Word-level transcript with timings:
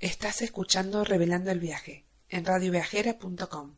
Estás 0.00 0.40
escuchando 0.40 1.04
Revelando 1.04 1.50
el 1.50 1.60
Viaje 1.60 2.06
en 2.30 2.46
radioviajera.com. 2.46 3.74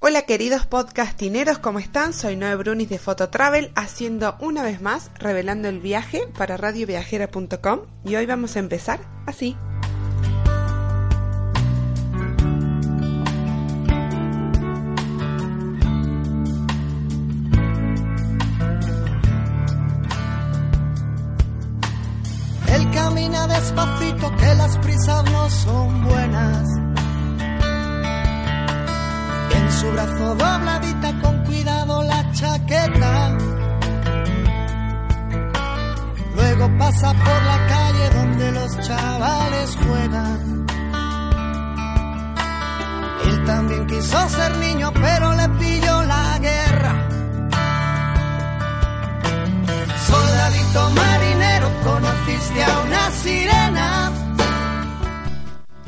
Hola 0.00 0.22
queridos 0.22 0.64
podcastineros, 0.66 1.58
¿cómo 1.58 1.78
están? 1.78 2.14
Soy 2.14 2.36
Noé 2.36 2.56
Brunis 2.56 2.88
de 2.88 2.98
Fototravel 2.98 3.70
haciendo 3.74 4.36
una 4.40 4.62
vez 4.62 4.80
más 4.80 5.10
Revelando 5.18 5.68
el 5.68 5.80
Viaje 5.80 6.26
para 6.38 6.56
radioviajera.com 6.56 7.80
y 8.06 8.16
hoy 8.16 8.24
vamos 8.24 8.56
a 8.56 8.60
empezar 8.60 9.00
así. 9.26 9.58
Despacito 23.30 24.36
que 24.36 24.54
las 24.54 24.76
prisas 24.78 25.24
no 25.30 25.50
son 25.50 26.04
buenas. 26.04 26.68
En 29.56 29.72
su 29.72 29.90
brazo 29.92 30.34
dobladita 30.34 31.20
con 31.20 31.44
cuidado 31.44 32.02
la 32.02 32.32
chaqueta. 32.32 33.36
Luego 36.34 36.78
pasa 36.78 37.12
por 37.12 37.42
la 37.50 37.66
calle 37.66 38.10
donde 38.10 38.52
los 38.52 38.80
chavales 38.80 39.78
juegan. 39.86 40.66
Él 43.26 43.44
también 43.44 43.86
quiso 43.86 44.28
ser 44.28 44.56
niño, 44.58 44.92
pero 44.92 45.32
le 45.34 45.48
pilló 45.60 46.02
la 46.02 46.38
guerra. 46.38 47.08
Soldadito 50.06 50.90
marinero, 50.90 51.53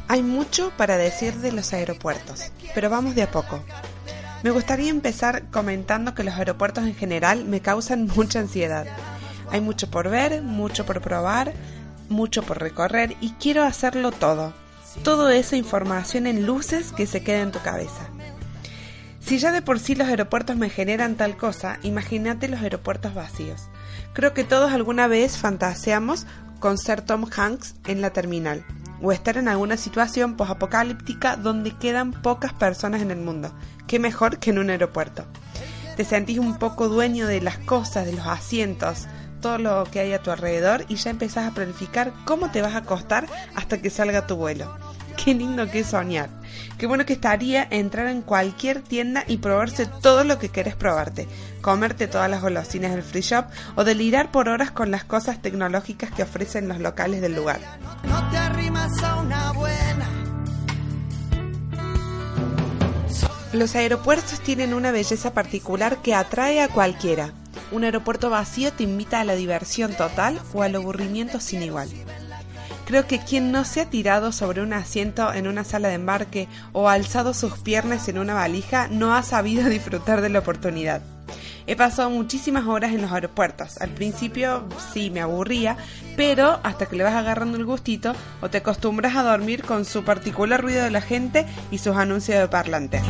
Hay 0.09 0.23
mucho 0.23 0.71
para 0.77 0.99
decir 0.99 1.35
de 1.37 1.51
los 1.51 1.73
aeropuertos, 1.73 2.53
pero 2.75 2.91
vamos 2.91 3.15
de 3.15 3.23
a 3.23 3.31
poco. 3.31 3.65
Me 4.43 4.51
gustaría 4.51 4.91
empezar 4.91 5.45
comentando 5.51 6.15
que 6.15 6.25
los 6.25 6.35
aeropuertos 6.35 6.85
en 6.85 6.95
general 6.95 7.47
me 7.47 7.61
causan 7.61 8.07
mucha 8.17 8.41
ansiedad. 8.41 8.87
Hay 9.51 9.63
mucho 9.63 9.91
por 9.91 10.11
ver, 10.11 10.43
mucho 10.43 10.85
por 10.85 11.01
probar, 11.01 11.55
mucho 12.11 12.43
por 12.43 12.61
recorrer 12.61 13.17
y 13.23 13.31
quiero 13.41 13.63
hacerlo 13.65 14.13
todo. 14.13 14.53
Todo 15.03 15.31
esa 15.31 15.57
información 15.57 16.27
en 16.27 16.45
luces 16.45 16.93
que 16.93 17.07
se 17.07 17.23
queda 17.23 17.41
en 17.41 17.53
tu 17.53 17.61
cabeza. 17.61 18.11
Si 19.21 19.39
ya 19.39 19.53
de 19.53 19.63
por 19.63 19.81
sí 19.81 19.95
los 19.95 20.09
aeropuertos 20.09 20.57
me 20.57 20.69
generan 20.69 21.17
tal 21.17 21.37
cosa, 21.37 21.79
imagínate 21.83 22.49
los 22.49 22.61
aeropuertos 22.61 23.15
vacíos. 23.15 23.69
Creo 24.17 24.33
que 24.33 24.45
todos 24.45 24.73
alguna 24.73 25.09
vez 25.09 25.37
fantaseamos 25.37 26.25
con 26.59 26.79
ser 26.79 27.03
Tom 27.03 27.27
Hanks 27.31 27.75
en 27.85 28.01
la 28.01 28.15
terminal 28.15 28.65
o 29.03 29.13
estar 29.13 29.37
en 29.37 29.47
alguna 29.47 29.77
situación 29.77 30.39
posapocalíptica 30.39 31.37
donde 31.37 31.77
quedan 31.77 32.13
pocas 32.13 32.55
personas 32.55 33.03
en 33.03 33.11
el 33.11 33.19
mundo. 33.19 33.53
Qué 33.87 33.99
mejor 33.99 34.39
que 34.39 34.49
en 34.49 34.59
un 34.59 34.71
aeropuerto. 34.71 35.27
Te 35.99 36.07
sentís 36.07 36.39
un 36.39 36.59
poco 36.59 36.89
dueño 36.89 37.27
de 37.27 37.43
las 37.43 37.59
cosas, 37.59 38.07
de 38.07 38.15
los 38.15 38.27
asientos, 38.27 39.07
todo 39.43 39.59
lo 39.59 39.85
que 39.85 40.01
hay 40.01 40.15
a 40.15 40.23
tu 40.23 40.31
alrededor 40.31 40.87
y 40.89 40.95
ya 40.97 41.11
empezás 41.11 41.47
a 41.47 41.55
planificar 41.55 42.15
cómo 42.25 42.51
te 42.51 42.63
vas 42.63 42.75
a 42.75 42.79
acostar 42.79 43.27
hasta 43.55 43.83
que 43.83 43.91
salga 43.91 44.27
tu 44.27 44.37
vuelo. 44.37 44.96
Qué 45.17 45.35
lindo 45.35 45.69
que 45.71 45.81
es 45.81 45.89
soñar. 45.89 46.29
Qué 46.79 46.87
bueno 46.87 47.07
que 47.07 47.15
estaría 47.15 47.67
entrar 47.71 48.07
en 48.07 48.23
cualquier 48.23 48.83
tienda 48.83 49.25
y 49.27 49.39
probarse 49.39 49.87
todo 49.87 50.25
lo 50.25 50.39
que 50.39 50.51
querés 50.51 50.77
probarte, 50.77 51.27
comerte 51.63 52.07
todas 52.07 52.31
las 52.31 52.43
golosinas 52.43 52.93
del 52.93 53.03
free 53.03 53.23
shop 53.23 53.47
o 53.77 53.85
delirar 53.85 54.31
por 54.31 54.49
horas 54.49 54.71
con 54.71 54.91
las 54.91 55.05
cosas 55.05 55.41
tecnológicas 55.41 56.11
que 56.11 56.23
ofrecen 56.23 56.69
los 56.69 56.79
locales 56.79 57.23
del 57.23 57.35
lugar. 57.35 57.61
No 58.05 58.31
te 58.31 58.37
arrimas 58.37 59.03
a 59.03 59.17
una 59.17 59.53
buena. 59.53 60.07
Los 63.53 63.75
aeropuertos 63.75 64.41
tienen 64.41 64.75
una 64.75 64.91
belleza 64.91 65.33
particular 65.33 66.03
que 66.03 66.15
atrae 66.15 66.61
a 66.61 66.69
cualquiera. 66.69 67.33
Un 67.73 67.85
aeropuerto 67.85 68.29
vacío 68.29 68.73
te 68.73 68.83
invita 68.83 69.21
a 69.21 69.25
la 69.25 69.35
diversión 69.35 69.95
total 69.95 70.39
o 70.53 70.63
al 70.63 70.75
aburrimiento 70.75 71.41
sin 71.41 71.63
igual. 71.63 71.89
Creo 72.87 73.09
que 73.09 73.19
quien 73.19 73.51
no 73.51 73.65
se 73.65 73.81
ha 73.81 73.91
tirado 73.91 74.31
sobre 74.31 74.63
un 74.63 74.73
asiento 74.73 75.35
en 75.35 75.49
una 75.49 75.65
sala 75.65 75.89
de 75.89 75.95
embarque 75.95 76.49
o 76.73 76.89
alzado 76.89 77.35
sus 77.35 77.59
piernas 77.59 78.09
en 78.09 78.17
una 78.17 78.35
valija 78.35 78.87
no 78.87 79.17
ha 79.17 79.25
sabido 79.25 79.69
disfrutar 79.69 80.21
de 80.21 80.29
la 80.29 80.39
oportunidad. 80.39 81.03
He 81.67 81.75
pasado 81.75 82.11
muchísimas 82.11 82.65
horas 82.67 82.93
en 82.93 83.03
los 83.03 83.11
aeropuertos. 83.11 83.81
Al 83.81 83.91
principio 83.91 84.69
sí 84.93 85.11
me 85.11 85.21
aburría, 85.21 85.77
pero 86.17 86.61
hasta 86.63 86.87
que 86.87 86.95
le 86.95 87.03
vas 87.03 87.15
agarrando 87.15 87.59
el 87.59 87.65
gustito 87.65 88.15
o 88.41 88.49
te 88.51 88.59
acostumbras 88.59 89.17
a 89.17 89.25
dormir 89.25 89.65
con 89.65 89.85
su 89.85 90.05
particular 90.05 90.63
ruido 90.63 90.85
de 90.85 90.93
la 90.93 91.01
gente 91.01 91.45
y 91.73 91.79
sus 91.79 91.97
anuncios 91.97 92.39
de 92.39 92.47
parlante. 92.47 93.03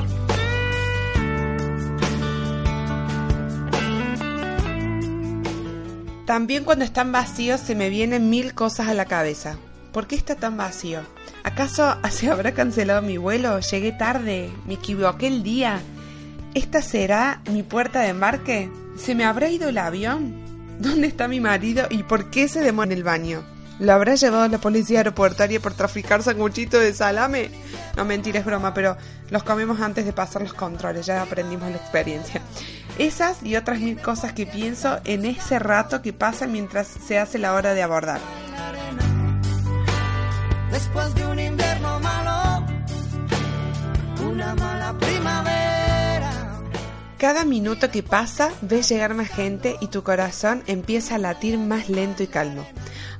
También 6.24 6.64
cuando 6.64 6.86
están 6.86 7.12
vacíos 7.12 7.60
se 7.60 7.74
me 7.74 7.90
vienen 7.90 8.30
mil 8.30 8.54
cosas 8.54 8.88
a 8.88 8.94
la 8.94 9.04
cabeza. 9.04 9.58
¿Por 9.96 10.06
qué 10.06 10.14
está 10.14 10.34
tan 10.34 10.58
vacío? 10.58 11.00
¿Acaso 11.42 11.96
se 12.10 12.30
habrá 12.30 12.52
cancelado 12.52 13.00
mi 13.00 13.16
vuelo? 13.16 13.58
¿Llegué 13.60 13.92
tarde? 13.92 14.50
¿Me 14.66 14.74
equivoqué 14.74 15.26
el 15.26 15.42
día? 15.42 15.80
¿Esta 16.52 16.82
será 16.82 17.40
mi 17.50 17.62
puerta 17.62 18.02
de 18.02 18.08
embarque? 18.08 18.70
¿Se 18.98 19.14
me 19.14 19.24
habrá 19.24 19.48
ido 19.48 19.70
el 19.70 19.78
avión? 19.78 20.34
¿Dónde 20.78 21.06
está 21.06 21.28
mi 21.28 21.40
marido 21.40 21.86
y 21.88 22.02
por 22.02 22.28
qué 22.28 22.46
se 22.46 22.60
demora 22.60 22.92
en 22.92 22.98
el 22.98 23.04
baño? 23.04 23.42
¿Lo 23.78 23.94
habrá 23.94 24.16
llevado 24.16 24.46
la 24.48 24.58
policía 24.58 24.98
aeroportuaria 24.98 25.60
por 25.60 25.72
traficar 25.72 26.22
sanguchito 26.22 26.78
de 26.78 26.92
salame? 26.92 27.48
No, 27.96 28.04
mentira, 28.04 28.40
es 28.40 28.44
broma, 28.44 28.74
pero 28.74 28.98
los 29.30 29.44
comemos 29.44 29.80
antes 29.80 30.04
de 30.04 30.12
pasar 30.12 30.42
los 30.42 30.52
controles, 30.52 31.06
ya 31.06 31.22
aprendimos 31.22 31.70
la 31.70 31.78
experiencia. 31.78 32.42
Esas 32.98 33.42
y 33.42 33.56
otras 33.56 33.80
mil 33.80 33.98
cosas 33.98 34.34
que 34.34 34.44
pienso 34.44 35.00
en 35.06 35.24
ese 35.24 35.58
rato 35.58 36.02
que 36.02 36.12
pasa 36.12 36.46
mientras 36.46 36.86
se 36.86 37.18
hace 37.18 37.38
la 37.38 37.54
hora 37.54 37.72
de 37.72 37.82
abordar. 37.82 38.20
Después 40.76 41.14
de 41.14 41.26
un 41.26 41.38
invierno 41.38 42.00
malo, 42.00 42.66
una 44.22 44.54
mala 44.56 44.92
primavera. 44.98 46.60
Cada 47.16 47.46
minuto 47.46 47.90
que 47.90 48.02
pasa 48.02 48.50
ves 48.60 48.86
llegar 48.90 49.14
más 49.14 49.28
gente 49.28 49.76
y 49.80 49.86
tu 49.86 50.02
corazón 50.02 50.62
empieza 50.66 51.14
a 51.14 51.18
latir 51.18 51.56
más 51.56 51.88
lento 51.88 52.22
y 52.24 52.26
calmo. 52.26 52.66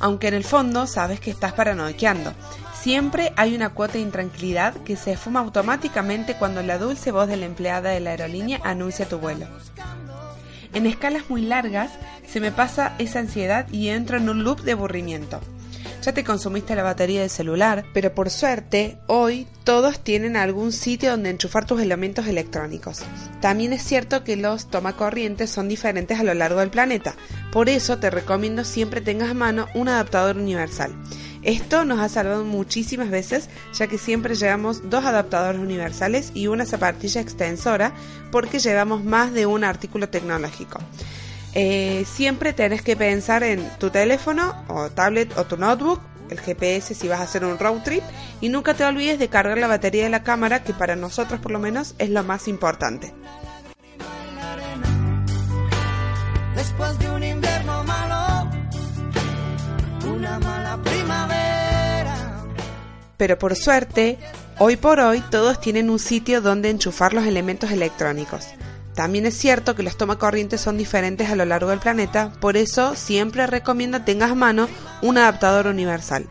Aunque 0.00 0.28
en 0.28 0.34
el 0.34 0.44
fondo 0.44 0.87
sabes 0.87 1.19
que 1.19 1.31
estás 1.31 1.55
paranoiqueando. 1.55 2.34
Siempre 2.78 3.33
hay 3.37 3.56
una 3.56 3.71
cuota 3.71 3.94
de 3.94 4.00
intranquilidad 4.00 4.75
que 4.75 4.97
se 4.97 5.17
fuma 5.17 5.41
automáticamente 5.41 6.37
cuando 6.37 6.62
la 6.62 6.77
dulce 6.77 7.11
voz 7.11 7.27
de 7.27 7.38
la 7.38 7.47
empleada 7.47 7.88
de 7.88 8.00
la 8.00 8.11
aerolínea 8.11 8.61
anuncia 8.65 9.09
tu 9.09 9.17
vuelo. 9.17 9.47
En 10.75 10.84
escalas 10.84 11.31
muy 11.31 11.41
largas 11.41 11.91
se 12.28 12.38
me 12.38 12.53
pasa 12.53 12.93
esa 12.99 13.21
ansiedad 13.21 13.67
y 13.73 13.88
entro 13.88 14.19
en 14.19 14.29
un 14.29 14.44
loop 14.44 14.61
de 14.61 14.73
aburrimiento. 14.73 15.41
Ya 16.06 16.12
te 16.12 16.23
consumiste 16.23 16.76
la 16.76 16.85
batería 16.85 17.23
del 17.23 17.31
celular, 17.31 17.85
pero 17.93 18.14
por 18.14 18.31
suerte 18.31 18.97
hoy 19.08 19.49
todos 19.64 19.99
tienen 19.99 20.37
algún 20.37 20.70
sitio 20.70 21.11
donde 21.11 21.31
enchufar 21.31 21.67
tus 21.67 21.82
elementos 21.82 22.29
electrónicos. 22.29 23.00
También 23.41 23.73
es 23.73 23.82
cierto 23.82 24.23
que 24.23 24.37
los 24.37 24.70
tomacorrientes 24.70 25.50
son 25.50 25.69
diferentes 25.69 26.20
a 26.20 26.23
lo 26.23 26.32
largo 26.32 26.61
del 26.61 26.70
planeta, 26.70 27.17
por 27.50 27.69
eso 27.69 27.99
te 27.99 28.11
recomiendo 28.11 28.62
siempre 28.62 29.00
tengas 29.00 29.31
a 29.31 29.35
mano 29.35 29.67
un 29.75 29.88
adaptador 29.88 30.37
universal. 30.37 30.94
Esto 31.43 31.85
nos 31.85 31.99
ha 31.99 32.08
salvado 32.08 32.44
muchísimas 32.44 33.11
veces, 33.11 33.50
ya 33.75 33.88
que 33.88 33.99
siempre 33.99 34.37
llevamos 34.37 34.88
dos 34.88 35.05
adaptadores 35.05 35.61
universales 35.61 36.31
y 36.35 36.47
una 36.47 36.67
zapatilla 36.67 37.20
extensora 37.20 37.93
porque 38.31 38.61
llevamos 38.61 39.03
más 39.03 39.32
de 39.32 39.47
un 39.47 39.64
artículo 39.64 40.08
tecnológico. 40.08 40.79
Eh, 41.58 42.05
siempre 42.05 42.53
tenés 42.53 42.82
que 42.82 42.97
pensar 42.97 43.43
en 43.43 43.67
tu 43.79 43.88
teléfono 43.88 44.55
o 44.69 44.91
tablet 44.91 45.38
o 45.38 45.47
tu 45.47 45.56
notebook, 45.56 46.03
el 46.29 46.38
GPS 46.38 46.94
si 46.94 47.08
vas 47.08 47.20
a 47.20 47.23
hacer 47.23 47.47
un 47.47 47.58
road 47.58 47.82
trip 47.82 48.03
y 48.43 48.50
nunca 48.50 48.75
te 48.75 48.85
olvides 48.85 49.19
de 49.19 49.29
cargar 49.29 49.56
la 49.56 49.67
batería 49.67 50.05
de 50.05 50.11
la 50.11 50.23
cámara 50.23 50.62
que 50.62 50.75
para 50.75 50.97
nosotros 50.97 51.41
por 51.41 51.53
lo 51.53 51.58
menos 51.58 51.94
es 51.97 52.11
lo 52.11 52.23
más 52.25 52.47
importante. 52.47 53.14
Pero 63.17 63.38
por 63.38 63.56
suerte, 63.56 64.19
hoy 64.58 64.76
por 64.76 65.00
hoy 65.00 65.23
todos 65.31 65.58
tienen 65.58 65.88
un 65.88 65.99
sitio 65.99 66.43
donde 66.43 66.69
enchufar 66.69 67.14
los 67.14 67.25
elementos 67.25 67.70
electrónicos. 67.70 68.47
También 68.96 69.26
es 69.26 69.37
cierto 69.37 69.75
que 69.75 69.82
los 69.82 69.98
tomacorrientes 69.98 70.62
son 70.62 70.78
diferentes 70.78 71.28
a 71.28 71.37
lo 71.37 71.44
largo 71.44 71.69
del 71.69 71.81
planeta, 71.81 72.32
por 72.40 72.56
eso 72.56 72.96
siempre 72.96 73.46
recomiendo 73.46 74.00
tengas 74.00 74.31
a 74.31 74.34
mano 74.34 74.69
un 75.02 75.19
adaptador 75.19 75.66
universal. 75.66 76.26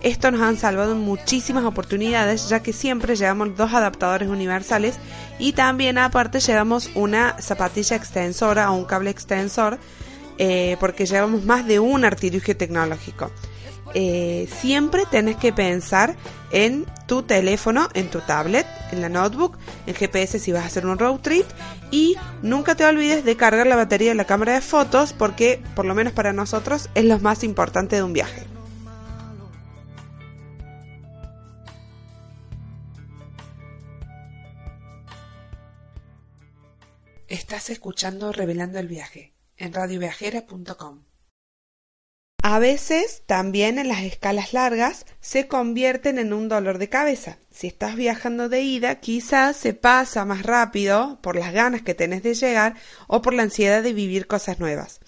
Esto 0.00 0.32
nos 0.32 0.40
han 0.40 0.56
salvado 0.56 0.96
muchísimas 0.96 1.64
oportunidades 1.64 2.48
ya 2.48 2.60
que 2.60 2.72
siempre 2.72 3.14
llevamos 3.14 3.56
dos 3.56 3.72
adaptadores 3.72 4.28
universales 4.28 4.96
y 5.38 5.52
también 5.52 5.96
aparte 5.96 6.40
llevamos 6.40 6.90
una 6.96 7.40
zapatilla 7.40 7.96
extensora 7.96 8.72
o 8.72 8.74
un 8.74 8.84
cable 8.84 9.10
extensor 9.10 9.78
eh, 10.38 10.76
porque 10.80 11.06
llevamos 11.06 11.44
más 11.44 11.68
de 11.68 11.78
un 11.78 12.04
artilugio 12.04 12.56
tecnológico. 12.56 13.30
Eh, 14.00 14.48
siempre 14.60 15.06
tenés 15.10 15.34
que 15.34 15.52
pensar 15.52 16.14
en 16.52 16.86
tu 17.08 17.24
teléfono, 17.24 17.88
en 17.94 18.08
tu 18.08 18.20
tablet, 18.20 18.64
en 18.92 19.00
la 19.00 19.08
notebook, 19.08 19.58
en 19.88 19.94
GPS 19.96 20.38
si 20.38 20.52
vas 20.52 20.62
a 20.62 20.66
hacer 20.66 20.86
un 20.86 21.00
road 21.00 21.18
trip 21.18 21.44
y 21.90 22.14
nunca 22.40 22.76
te 22.76 22.84
olvides 22.84 23.24
de 23.24 23.36
cargar 23.36 23.66
la 23.66 23.74
batería 23.74 24.10
de 24.10 24.14
la 24.14 24.24
cámara 24.24 24.54
de 24.54 24.60
fotos 24.60 25.12
porque 25.12 25.60
por 25.74 25.84
lo 25.84 25.96
menos 25.96 26.12
para 26.12 26.32
nosotros 26.32 26.88
es 26.94 27.06
lo 27.06 27.18
más 27.18 27.42
importante 27.42 27.96
de 27.96 28.04
un 28.04 28.12
viaje. 28.12 28.46
Estás 37.26 37.68
escuchando 37.70 38.30
Revelando 38.30 38.78
el 38.78 38.86
Viaje 38.86 39.34
en 39.56 39.72
radioviajera.com. 39.72 41.07
A 42.42 42.60
veces 42.60 43.22
también 43.26 43.78
en 43.78 43.88
las 43.88 44.02
escalas 44.02 44.52
largas 44.52 45.06
se 45.20 45.48
convierten 45.48 46.18
en 46.18 46.32
un 46.32 46.48
dolor 46.48 46.78
de 46.78 46.88
cabeza. 46.88 47.36
Si 47.50 47.66
estás 47.66 47.96
viajando 47.96 48.48
de 48.48 48.62
ida, 48.62 49.00
quizás 49.00 49.56
se 49.56 49.74
pasa 49.74 50.24
más 50.24 50.44
rápido 50.44 51.18
por 51.20 51.36
las 51.36 51.52
ganas 51.52 51.82
que 51.82 51.94
tenés 51.94 52.22
de 52.22 52.34
llegar 52.34 52.74
o 53.08 53.22
por 53.22 53.34
la 53.34 53.42
ansiedad 53.42 53.82
de 53.82 53.92
vivir 53.92 54.28
cosas 54.28 54.60
nuevas. 54.60 55.00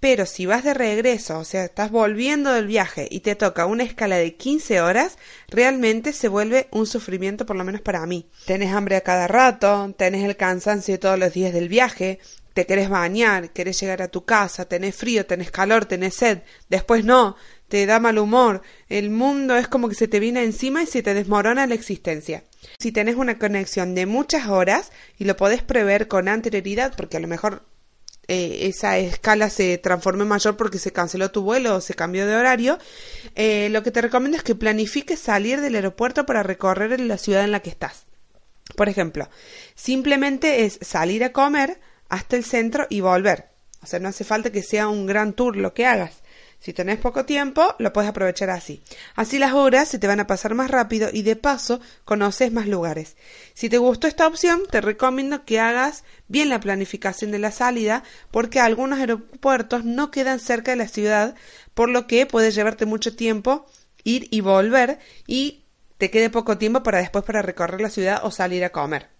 Pero 0.00 0.26
si 0.26 0.44
vas 0.44 0.62
de 0.62 0.74
regreso, 0.74 1.38
o 1.38 1.44
sea, 1.44 1.64
estás 1.64 1.90
volviendo 1.90 2.52
del 2.52 2.66
viaje 2.66 3.08
y 3.10 3.20
te 3.20 3.34
toca 3.34 3.64
una 3.64 3.82
escala 3.82 4.16
de 4.16 4.36
15 4.36 4.82
horas, 4.82 5.16
realmente 5.48 6.12
se 6.12 6.28
vuelve 6.28 6.68
un 6.70 6.86
sufrimiento, 6.86 7.46
por 7.46 7.56
lo 7.56 7.64
menos 7.64 7.80
para 7.80 8.04
mí. 8.04 8.28
Tenés 8.44 8.74
hambre 8.74 8.96
a 8.96 9.00
cada 9.00 9.26
rato, 9.26 9.94
tenés 9.96 10.24
el 10.24 10.36
cansancio 10.36 11.00
todos 11.00 11.18
los 11.18 11.32
días 11.32 11.54
del 11.54 11.70
viaje, 11.70 12.20
te 12.56 12.64
querés 12.64 12.88
bañar, 12.88 13.50
querés 13.50 13.78
llegar 13.78 14.00
a 14.00 14.08
tu 14.08 14.24
casa, 14.24 14.64
tenés 14.64 14.96
frío, 14.96 15.26
tenés 15.26 15.50
calor, 15.50 15.84
tenés 15.84 16.14
sed, 16.14 16.38
después 16.70 17.04
no, 17.04 17.36
te 17.68 17.84
da 17.84 18.00
mal 18.00 18.16
humor, 18.16 18.62
el 18.88 19.10
mundo 19.10 19.58
es 19.58 19.68
como 19.68 19.90
que 19.90 19.94
se 19.94 20.08
te 20.08 20.20
viene 20.20 20.42
encima 20.42 20.82
y 20.82 20.86
se 20.86 21.02
te 21.02 21.12
desmorona 21.12 21.66
la 21.66 21.74
existencia. 21.74 22.44
Si 22.78 22.92
tenés 22.92 23.16
una 23.16 23.38
conexión 23.38 23.94
de 23.94 24.06
muchas 24.06 24.48
horas 24.48 24.90
y 25.18 25.24
lo 25.24 25.36
podés 25.36 25.62
prever 25.62 26.08
con 26.08 26.28
anterioridad, 26.28 26.94
porque 26.96 27.18
a 27.18 27.20
lo 27.20 27.28
mejor 27.28 27.62
eh, 28.26 28.60
esa 28.62 28.96
escala 28.96 29.50
se 29.50 29.76
transforme 29.76 30.24
mayor 30.24 30.56
porque 30.56 30.78
se 30.78 30.94
canceló 30.94 31.30
tu 31.30 31.42
vuelo 31.42 31.76
o 31.76 31.80
se 31.82 31.92
cambió 31.92 32.26
de 32.26 32.36
horario, 32.36 32.78
eh, 33.34 33.68
lo 33.68 33.82
que 33.82 33.90
te 33.90 34.00
recomiendo 34.00 34.38
es 34.38 34.42
que 34.42 34.54
planifiques 34.54 35.20
salir 35.20 35.60
del 35.60 35.74
aeropuerto 35.74 36.24
para 36.24 36.42
recorrer 36.42 36.98
la 37.00 37.18
ciudad 37.18 37.44
en 37.44 37.52
la 37.52 37.60
que 37.60 37.68
estás. 37.68 38.06
Por 38.76 38.88
ejemplo, 38.88 39.28
simplemente 39.74 40.64
es 40.64 40.78
salir 40.80 41.22
a 41.22 41.32
comer 41.32 41.78
hasta 42.08 42.36
el 42.36 42.44
centro 42.44 42.86
y 42.90 43.00
volver. 43.00 43.50
O 43.82 43.86
sea, 43.86 44.00
no 44.00 44.08
hace 44.08 44.24
falta 44.24 44.50
que 44.50 44.62
sea 44.62 44.88
un 44.88 45.06
gran 45.06 45.32
tour 45.32 45.56
lo 45.56 45.74
que 45.74 45.86
hagas. 45.86 46.22
Si 46.58 46.72
tenés 46.72 46.98
poco 46.98 47.24
tiempo, 47.24 47.74
lo 47.78 47.92
puedes 47.92 48.10
aprovechar 48.10 48.50
así. 48.50 48.82
Así 49.14 49.38
las 49.38 49.52
horas 49.52 49.88
se 49.88 49.98
te 49.98 50.06
van 50.06 50.20
a 50.20 50.26
pasar 50.26 50.54
más 50.54 50.70
rápido 50.70 51.08
y 51.12 51.22
de 51.22 51.36
paso 51.36 51.80
conoces 52.04 52.50
más 52.50 52.66
lugares. 52.66 53.16
Si 53.54 53.68
te 53.68 53.78
gustó 53.78 54.06
esta 54.06 54.26
opción, 54.26 54.62
te 54.70 54.80
recomiendo 54.80 55.44
que 55.44 55.60
hagas 55.60 56.02
bien 56.28 56.48
la 56.48 56.60
planificación 56.60 57.30
de 57.30 57.38
la 57.38 57.52
salida 57.52 58.02
porque 58.30 58.58
algunos 58.58 58.98
aeropuertos 58.98 59.84
no 59.84 60.10
quedan 60.10 60.40
cerca 60.40 60.72
de 60.72 60.78
la 60.78 60.88
ciudad, 60.88 61.34
por 61.74 61.88
lo 61.88 62.06
que 62.06 62.26
puede 62.26 62.50
llevarte 62.50 62.86
mucho 62.86 63.14
tiempo 63.14 63.66
ir 64.02 64.28
y 64.30 64.40
volver 64.40 64.98
y 65.26 65.64
te 65.98 66.10
quede 66.10 66.30
poco 66.30 66.58
tiempo 66.58 66.82
para 66.82 66.98
después 66.98 67.24
para 67.24 67.42
recorrer 67.42 67.80
la 67.80 67.90
ciudad 67.90 68.20
o 68.24 68.30
salir 68.30 68.64
a 68.64 68.70
comer. 68.70 69.15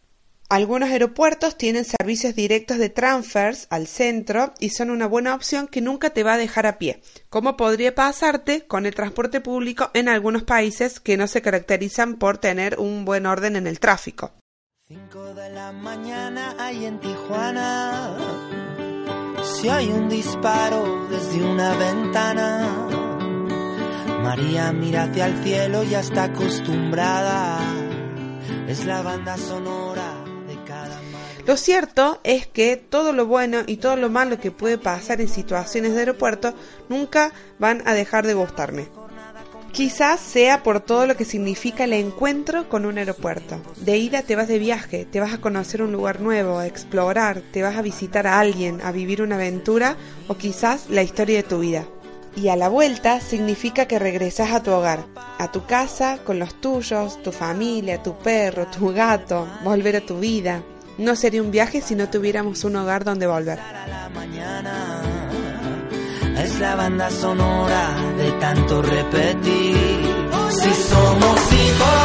Algunos 0.49 0.91
aeropuertos 0.91 1.59
tienen 1.59 1.85
servicios 1.85 2.37
directos 2.37 2.79
de 2.79 2.89
transfers 2.89 3.67
al 3.69 3.89
centro 3.89 4.55
y 4.61 4.71
son 4.71 4.91
una 4.91 5.09
buena 5.09 5.35
opción 5.35 5.67
que 5.67 5.81
nunca 5.81 6.11
te 6.11 6.23
va 6.23 6.35
a 6.35 6.39
dejar 6.39 6.69
a 6.69 6.79
pie, 6.79 7.03
como 7.29 7.57
podría 7.57 7.97
pasarte 7.97 8.65
con 8.65 8.87
el 8.87 8.95
transporte 8.95 9.41
público 9.41 9.91
en 9.93 10.09
algunos 10.09 10.45
países 10.45 11.01
que 11.01 11.17
no 11.17 11.27
se 11.27 11.43
caracterizan 11.43 12.15
por 12.15 12.39
tener 12.39 12.79
un 12.79 13.05
buen 13.05 13.27
orden 13.27 13.57
en 13.57 13.67
el 13.67 13.81
tráfico. 13.81 14.35
Cinco 14.87 15.35
de 15.35 15.51
la 15.51 15.73
mañana 15.73 16.55
hay 16.61 16.85
en 16.85 17.01
Tijuana. 17.01 18.17
Si 19.43 19.69
hay 19.69 19.89
un 19.89 20.09
disparo 20.09 21.09
desde 21.11 21.43
una 21.43 21.75
ventana, 21.75 22.87
María 24.23 24.73
mira 24.73 25.05
hacia 25.05 25.27
el 25.27 25.43
cielo 25.43 25.83
y 25.83 25.97
está 25.97 26.25
acostumbrada. 26.25 27.59
Es 28.69 28.85
la 28.85 29.03
banda 29.03 29.37
sonora 29.37 30.16
lo 31.47 31.57
cierto 31.57 32.19
es 32.25 32.49
que 32.49 32.77
todo 32.77 33.13
lo 33.13 33.27
bueno 33.27 33.59
y 33.67 33.77
todo 33.77 33.95
lo 33.95 34.11
malo 34.11 34.41
que 34.41 34.51
puede 34.51 34.79
pasar 34.79 35.21
en 35.21 35.29
situaciones 35.29 35.93
de 35.93 36.01
aeropuerto 36.01 36.55
nunca 36.89 37.33
van 37.61 37.83
a 37.87 37.95
dejar 37.95 38.27
de 38.27 38.35
gustarme. 38.35 38.89
Quizás 39.71 40.19
sea 40.19 40.65
por 40.65 40.81
todo 40.81 41.07
lo 41.07 41.17
que 41.17 41.25
significa 41.25 41.85
el 41.85 41.93
encuentro 41.93 42.69
con 42.69 42.85
un 42.85 42.99
aeropuerto. 42.99 43.61
De 43.77 43.97
ida 43.97 44.23
te 44.23 44.35
vas 44.35 44.49
de 44.49 44.59
viaje, 44.59 45.05
te 45.05 45.21
vas 45.21 45.35
a 45.35 45.41
conocer 45.41 45.83
un 45.83 45.93
lugar 45.93 46.21
nuevo, 46.21 46.59
a 46.59 46.67
explorar, 46.67 47.43
te 47.53 47.63
vas 47.63 47.77
a 47.77 47.83
visitar 47.83 48.27
a 48.27 48.41
alguien, 48.41 48.81
a 48.83 48.91
vivir 48.91 49.23
una 49.23 49.37
aventura 49.37 49.97
o 50.27 50.37
quizás 50.37 50.91
la 50.91 51.05
historia 51.05 51.37
de 51.37 51.49
tu 51.49 51.61
vida. 51.61 51.85
Y 52.35 52.49
a 52.49 52.57
la 52.57 52.69
vuelta 52.69 53.21
significa 53.21 53.87
que 53.87 54.01
regresas 54.01 54.51
a 54.51 54.65
tu 54.65 54.73
hogar, 54.73 55.05
a 55.39 55.53
tu 55.53 55.65
casa 55.65 56.19
con 56.25 56.41
los 56.41 56.61
tuyos, 56.61 57.23
tu 57.23 57.31
familia, 57.31 58.03
tu 58.03 58.19
perro, 58.19 58.67
tu 58.67 58.93
gato, 58.93 59.47
volver 59.63 59.97
a 59.97 60.01
tu 60.01 60.19
vida, 60.19 60.63
no 60.99 61.17
sería 61.17 61.43
un 61.43 61.51
viaje 61.51 61.81
si 61.81 61.95
no 61.95 62.09
tuviéramos 62.09 62.65
un 62.65 62.77
hogar 62.77 63.05
donde 63.05 63.27
volver. 63.27 63.59
Si 70.51 70.75
somos 70.75 71.53
hijos, 71.53 71.97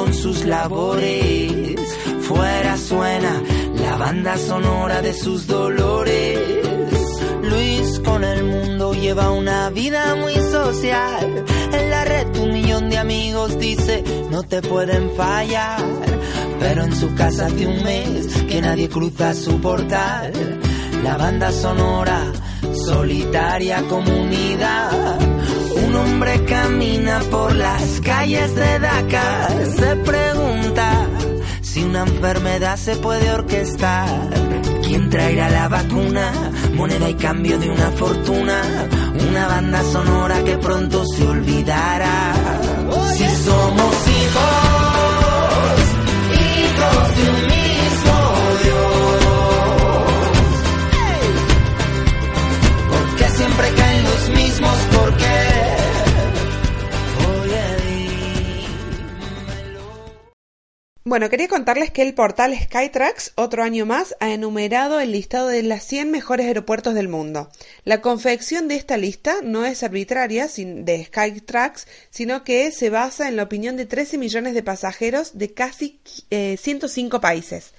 con 0.00 0.14
sus 0.14 0.44
labores. 0.46 1.78
Fuera 2.22 2.76
suena 2.78 3.42
la 3.82 3.96
banda 3.96 4.38
sonora 4.38 5.02
de 5.02 5.12
sus 5.12 5.46
dolores. 5.46 6.38
Luis 7.42 8.00
con 8.00 8.24
el 8.24 8.44
mundo 8.44 8.94
lleva 8.94 9.30
una 9.30 9.68
vida 9.68 10.14
muy 10.16 10.34
social. 10.34 11.44
En 11.72 11.90
la 11.90 12.04
red 12.04 12.34
un 12.38 12.50
millón 12.50 12.88
de 12.88 12.96
amigos 12.96 13.58
dice 13.58 14.02
no 14.30 14.42
te 14.42 14.62
pueden 14.62 15.10
fallar 15.16 15.84
pero 16.58 16.82
en 16.84 16.94
su 16.94 17.14
casa 17.14 17.46
hace 17.46 17.66
un 17.66 17.82
mes 17.82 18.26
que 18.48 18.60
nadie 18.62 18.88
cruza 18.88 19.34
su 19.34 19.60
portal. 19.60 20.32
La 21.04 21.18
banda 21.18 21.52
sonora 21.52 22.22
solitaria 22.86 23.82
comunidad. 23.82 25.39
Hombre 26.00 26.44
camina 26.44 27.20
por 27.30 27.54
las 27.54 28.00
calles 28.00 28.54
de 28.54 28.78
Dakar, 28.78 29.66
se 29.66 29.96
pregunta 29.96 31.06
si 31.60 31.82
una 31.84 32.02
enfermedad 32.02 32.76
se 32.76 32.96
puede 32.96 33.30
orquestar. 33.30 34.30
¿Quién 34.82 35.10
traerá 35.10 35.50
la 35.50 35.68
vacuna? 35.68 36.32
Moneda 36.74 37.08
y 37.08 37.14
cambio 37.14 37.58
de 37.58 37.70
una 37.70 37.90
fortuna. 37.92 38.62
Una 39.28 39.46
banda 39.46 39.82
sonora 39.84 40.42
que 40.42 40.56
pronto 40.58 41.04
se 41.04 41.22
olvidará. 41.26 42.34
Si 43.16 43.24
somos 43.44 43.94
hijos, 44.18 45.80
hijos 46.32 47.16
de 47.16 47.22
un 47.30 47.40
mismo 47.46 48.16
Dios. 48.64 49.20
¿Por 52.88 53.16
qué 53.16 53.28
siempre 53.36 53.66
caen 53.76 54.04
los 54.04 54.30
mismos? 54.30 54.78
¿Por 54.96 55.16
Bueno, 61.02 61.30
quería 61.30 61.48
contarles 61.48 61.90
que 61.90 62.02
el 62.02 62.12
portal 62.12 62.54
Skytrax, 62.54 63.32
otro 63.36 63.62
año 63.62 63.86
más, 63.86 64.14
ha 64.20 64.34
enumerado 64.34 65.00
el 65.00 65.12
listado 65.12 65.48
de 65.48 65.62
las 65.62 65.82
100 65.84 66.10
mejores 66.10 66.44
aeropuertos 66.44 66.92
del 66.92 67.08
mundo. 67.08 67.50
La 67.84 68.02
confección 68.02 68.68
de 68.68 68.76
esta 68.76 68.98
lista 68.98 69.36
no 69.42 69.64
es 69.64 69.82
arbitraria 69.82 70.46
de 70.46 71.04
Skytrax, 71.06 71.86
sino 72.10 72.44
que 72.44 72.70
se 72.70 72.90
basa 72.90 73.28
en 73.28 73.36
la 73.36 73.44
opinión 73.44 73.78
de 73.78 73.86
13 73.86 74.18
millones 74.18 74.52
de 74.52 74.62
pasajeros 74.62 75.38
de 75.38 75.54
casi 75.54 76.00
105 76.28 77.16
eh, 77.16 77.20
países. 77.20 77.72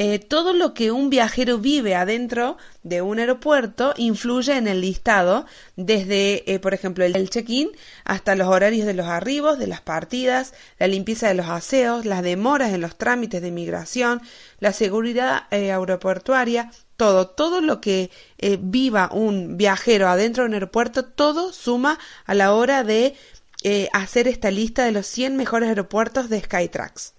Eh, 0.00 0.20
todo 0.20 0.52
lo 0.52 0.74
que 0.74 0.92
un 0.92 1.10
viajero 1.10 1.58
vive 1.58 1.96
adentro 1.96 2.56
de 2.84 3.02
un 3.02 3.18
aeropuerto 3.18 3.94
influye 3.96 4.56
en 4.56 4.68
el 4.68 4.80
listado, 4.80 5.44
desde, 5.74 6.54
eh, 6.54 6.60
por 6.60 6.72
ejemplo, 6.72 7.04
el 7.04 7.28
check-in 7.30 7.70
hasta 8.04 8.36
los 8.36 8.46
horarios 8.46 8.86
de 8.86 8.94
los 8.94 9.08
arribos, 9.08 9.58
de 9.58 9.66
las 9.66 9.80
partidas, 9.80 10.54
la 10.78 10.86
limpieza 10.86 11.26
de 11.26 11.34
los 11.34 11.48
aseos, 11.48 12.04
las 12.04 12.22
demoras 12.22 12.72
en 12.72 12.80
los 12.80 12.96
trámites 12.96 13.42
de 13.42 13.48
inmigración, 13.48 14.22
la 14.60 14.72
seguridad 14.72 15.48
eh, 15.50 15.72
aeroportuaria, 15.72 16.70
todo, 16.96 17.26
todo 17.26 17.60
lo 17.60 17.80
que 17.80 18.10
viva 18.60 19.10
un 19.12 19.56
viajero 19.56 20.08
adentro 20.08 20.44
de 20.44 20.48
un 20.48 20.54
aeropuerto, 20.54 21.06
todo 21.06 21.52
suma 21.52 21.98
a 22.24 22.34
la 22.34 22.54
hora 22.54 22.84
de 22.84 23.16
hacer 23.92 24.28
esta 24.28 24.52
lista 24.52 24.84
de 24.84 24.92
los 24.92 25.06
100 25.06 25.36
mejores 25.36 25.68
aeropuertos 25.68 26.28
de 26.28 26.40
Skytrax. 26.40 27.17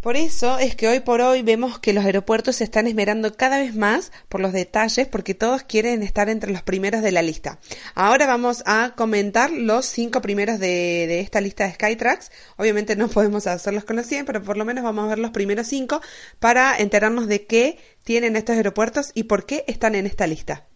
Por 0.00 0.16
eso 0.16 0.58
es 0.58 0.76
que 0.76 0.86
hoy 0.86 1.00
por 1.00 1.20
hoy 1.20 1.42
vemos 1.42 1.80
que 1.80 1.92
los 1.92 2.04
aeropuertos 2.04 2.56
se 2.56 2.64
están 2.64 2.86
esmerando 2.86 3.34
cada 3.34 3.58
vez 3.58 3.74
más 3.74 4.12
por 4.28 4.40
los 4.40 4.52
detalles 4.52 5.08
porque 5.08 5.34
todos 5.34 5.64
quieren 5.64 6.04
estar 6.04 6.28
entre 6.28 6.52
los 6.52 6.62
primeros 6.62 7.02
de 7.02 7.10
la 7.10 7.20
lista. 7.20 7.58
Ahora 7.96 8.28
vamos 8.28 8.62
a 8.64 8.94
comentar 8.96 9.50
los 9.50 9.86
cinco 9.86 10.22
primeros 10.22 10.60
de, 10.60 11.18
esta 11.18 11.40
lista 11.40 11.64
de 11.64 11.74
Skytrax. 11.74 12.30
Obviamente 12.56 12.94
no 12.94 13.08
podemos 13.08 13.48
hacerlos 13.48 13.84
con 13.84 13.96
los 13.96 14.06
100, 14.06 14.24
pero 14.24 14.40
por 14.40 14.56
lo 14.56 14.64
menos 14.64 14.84
vamos 14.84 15.04
a 15.04 15.08
ver 15.08 15.18
los 15.18 15.32
primeros 15.32 15.66
cinco 15.66 16.00
para 16.38 16.78
enterarnos 16.78 17.26
de 17.26 17.46
qué 17.46 17.78
tienen 18.04 18.36
estos 18.36 18.54
aeropuertos 18.54 19.10
y 19.14 19.24
por 19.24 19.46
qué 19.46 19.64
están 19.66 19.96
en 19.96 20.06
esta 20.06 20.28
lista. 20.28 20.68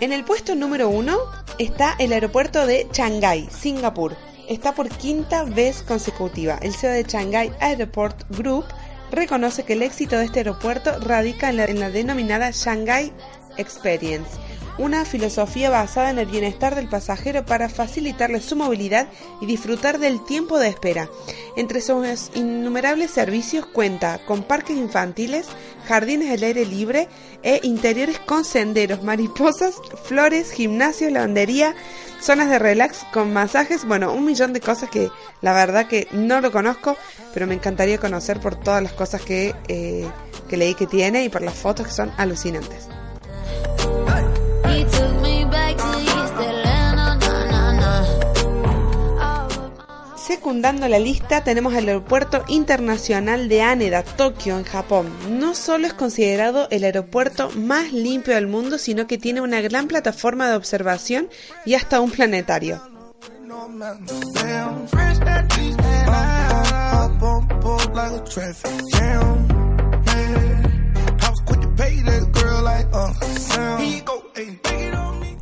En 0.00 0.14
el 0.14 0.24
puesto 0.24 0.54
número 0.54 0.88
uno 0.88 1.18
está 1.58 1.94
el 1.98 2.14
aeropuerto 2.14 2.66
de 2.66 2.88
Shanghai, 2.90 3.46
Singapur. 3.50 4.16
Está 4.48 4.74
por 4.74 4.88
quinta 4.88 5.44
vez 5.44 5.82
consecutiva. 5.82 6.58
El 6.62 6.72
CEO 6.72 6.92
de 6.92 7.02
Shanghai 7.02 7.52
Airport 7.60 8.24
Group 8.30 8.64
reconoce 9.10 9.62
que 9.64 9.74
el 9.74 9.82
éxito 9.82 10.16
de 10.16 10.24
este 10.24 10.38
aeropuerto 10.38 10.98
radica 11.00 11.50
en 11.50 11.58
la, 11.58 11.66
en 11.66 11.80
la 11.80 11.90
denominada 11.90 12.50
Shanghai 12.50 13.12
Experience, 13.58 14.38
una 14.80 15.04
filosofía 15.04 15.68
basada 15.68 16.10
en 16.10 16.18
el 16.18 16.26
bienestar 16.26 16.74
del 16.74 16.88
pasajero 16.88 17.44
para 17.44 17.68
facilitarle 17.68 18.40
su 18.40 18.56
movilidad 18.56 19.08
y 19.40 19.46
disfrutar 19.46 19.98
del 19.98 20.24
tiempo 20.24 20.58
de 20.58 20.68
espera. 20.68 21.08
Entre 21.56 21.82
sus 21.82 22.30
innumerables 22.34 23.10
servicios 23.10 23.66
cuenta 23.66 24.18
con 24.24 24.42
parques 24.42 24.78
infantiles, 24.78 25.46
jardines 25.86 26.32
al 26.32 26.42
aire 26.42 26.64
libre 26.64 27.08
e 27.42 27.60
interiores 27.62 28.18
con 28.20 28.44
senderos, 28.44 29.02
mariposas, 29.02 29.74
flores, 30.04 30.50
gimnasios, 30.50 31.12
lavandería, 31.12 31.74
zonas 32.20 32.48
de 32.48 32.58
relax 32.58 33.04
con 33.12 33.34
masajes, 33.34 33.84
bueno, 33.84 34.14
un 34.14 34.24
millón 34.24 34.54
de 34.54 34.60
cosas 34.60 34.88
que 34.88 35.10
la 35.42 35.52
verdad 35.52 35.88
que 35.88 36.08
no 36.12 36.40
lo 36.40 36.50
conozco, 36.50 36.96
pero 37.34 37.46
me 37.46 37.54
encantaría 37.54 37.98
conocer 37.98 38.40
por 38.40 38.56
todas 38.56 38.82
las 38.82 38.94
cosas 38.94 39.20
que, 39.20 39.54
eh, 39.68 40.08
que 40.48 40.56
leí 40.56 40.74
que 40.74 40.86
tiene 40.86 41.24
y 41.24 41.28
por 41.28 41.42
las 41.42 41.54
fotos 41.54 41.88
que 41.88 41.92
son 41.92 42.10
alucinantes. 42.16 42.88
Secundando 50.50 50.88
la 50.88 50.98
lista 50.98 51.44
tenemos 51.44 51.74
el 51.74 51.86
Aeropuerto 51.86 52.42
Internacional 52.48 53.48
de 53.48 53.62
Haneda, 53.62 54.02
Tokio, 54.02 54.58
en 54.58 54.64
Japón. 54.64 55.08
No 55.38 55.54
solo 55.54 55.86
es 55.86 55.94
considerado 55.94 56.66
el 56.72 56.82
aeropuerto 56.82 57.50
más 57.52 57.92
limpio 57.92 58.34
del 58.34 58.48
mundo, 58.48 58.76
sino 58.76 59.06
que 59.06 59.16
tiene 59.16 59.42
una 59.42 59.60
gran 59.60 59.86
plataforma 59.86 60.48
de 60.50 60.56
observación 60.56 61.28
y 61.64 61.74
hasta 61.74 62.00
un 62.00 62.10
planetario. 62.10 62.82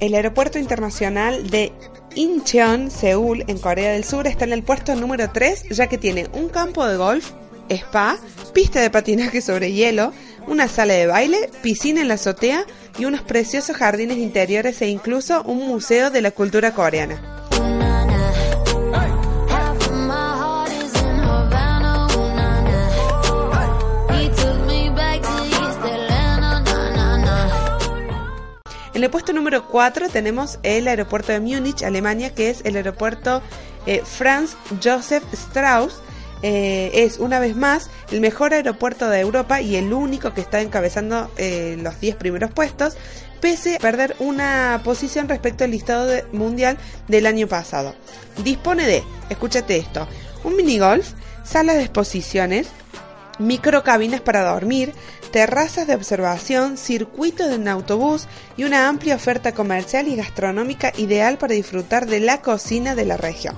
El 0.01 0.15
aeropuerto 0.15 0.61
internacional 0.61 1.51
de 1.51 1.73
Incheon, 2.15 2.89
Seúl, 2.89 3.45
en 3.49 3.59
Corea 3.59 3.93
del 3.93 4.05
Sur, 4.05 4.29
está 4.29 4.45
en 4.45 4.53
el 4.53 4.63
puesto 4.63 4.95
número 4.95 5.31
3, 5.31 5.71
ya 5.71 5.89
que 5.89 5.99
tiene 5.99 6.29
un 6.33 6.49
campo 6.49 6.87
de 6.87 6.97
golf, 6.97 7.33
spa, 7.69 8.17
pista 8.55 8.81
de 8.81 8.91
patinaje 8.91 9.41
sobre 9.41 9.73
hielo, 9.73 10.13
una 10.47 10.69
sala 10.69 10.95
de 10.95 11.09
baile, 11.09 11.51
piscina 11.63 12.01
en 12.01 12.09
la 12.09 12.15
azotea 12.15 12.65
y 12.97 13.07
unos 13.07 13.23
preciosos 13.23 13.77
jardines 13.77 14.19
interiores 14.19 14.81
e 14.83 14.89
incluso 14.89 15.43
un 15.43 15.67
museo 15.67 16.11
de 16.11 16.23
la 16.23 16.31
cultura 16.31 16.73
coreana. 16.75 17.38
En 28.99 29.05
el 29.05 29.11
puesto 29.11 29.33
número 29.33 29.65
4 29.69 30.09
tenemos 30.09 30.59
el 30.65 30.89
aeropuerto 30.89 31.31
de 31.31 31.39
Múnich, 31.39 31.85
Alemania, 31.85 32.35
que 32.35 32.51
es 32.51 32.63
el 32.65 32.75
aeropuerto 32.75 33.43
eh, 33.87 34.03
Franz 34.05 34.57
Joseph 34.83 35.23
Strauss. 35.33 36.03
Eh, 36.43 36.91
es 36.93 37.19
una 37.19 37.39
vez 37.39 37.55
más 37.55 37.91
el 38.11 38.21
mejor 38.21 38.55
aeropuerto 38.55 39.09
de 39.09 39.21
Europa 39.21 39.61
y 39.61 39.77
el 39.77 39.93
único 39.93 40.35
que 40.35 40.41
está 40.41 40.63
encabezando 40.63 41.31
eh, 41.37 41.79
los 41.81 42.01
10 42.01 42.17
primeros 42.17 42.51
puestos, 42.51 42.97
pese 43.41 43.77
a 43.77 43.79
perder 43.79 44.17
una 44.19 44.81
posición 44.83 45.29
respecto 45.29 45.63
al 45.63 45.71
listado 45.71 46.13
mundial 46.33 46.77
del 47.07 47.27
año 47.27 47.47
pasado. 47.47 47.95
Dispone 48.43 48.85
de, 48.85 49.05
escúchate 49.31 49.77
esto, 49.77 50.09
un 50.43 50.57
minigolf, 50.57 51.13
salas 51.45 51.77
de 51.77 51.83
exposiciones, 51.83 52.67
microcabinas 53.39 54.21
para 54.21 54.43
dormir, 54.43 54.93
terrazas 55.31 55.87
de 55.87 55.95
observación, 55.95 56.77
circuitos 56.77 57.53
en 57.53 57.69
autobús 57.69 58.27
y 58.57 58.65
una 58.65 58.89
amplia 58.89 59.15
oferta 59.15 59.53
comercial 59.53 60.09
y 60.09 60.17
gastronómica 60.17 60.93
ideal 60.97 61.39
para 61.39 61.55
disfrutar 61.55 62.07
de 62.07 62.21
la 62.21 62.43
cocina 62.43 62.95
de 62.95 63.05
la 63.05 63.17
región. 63.17 63.57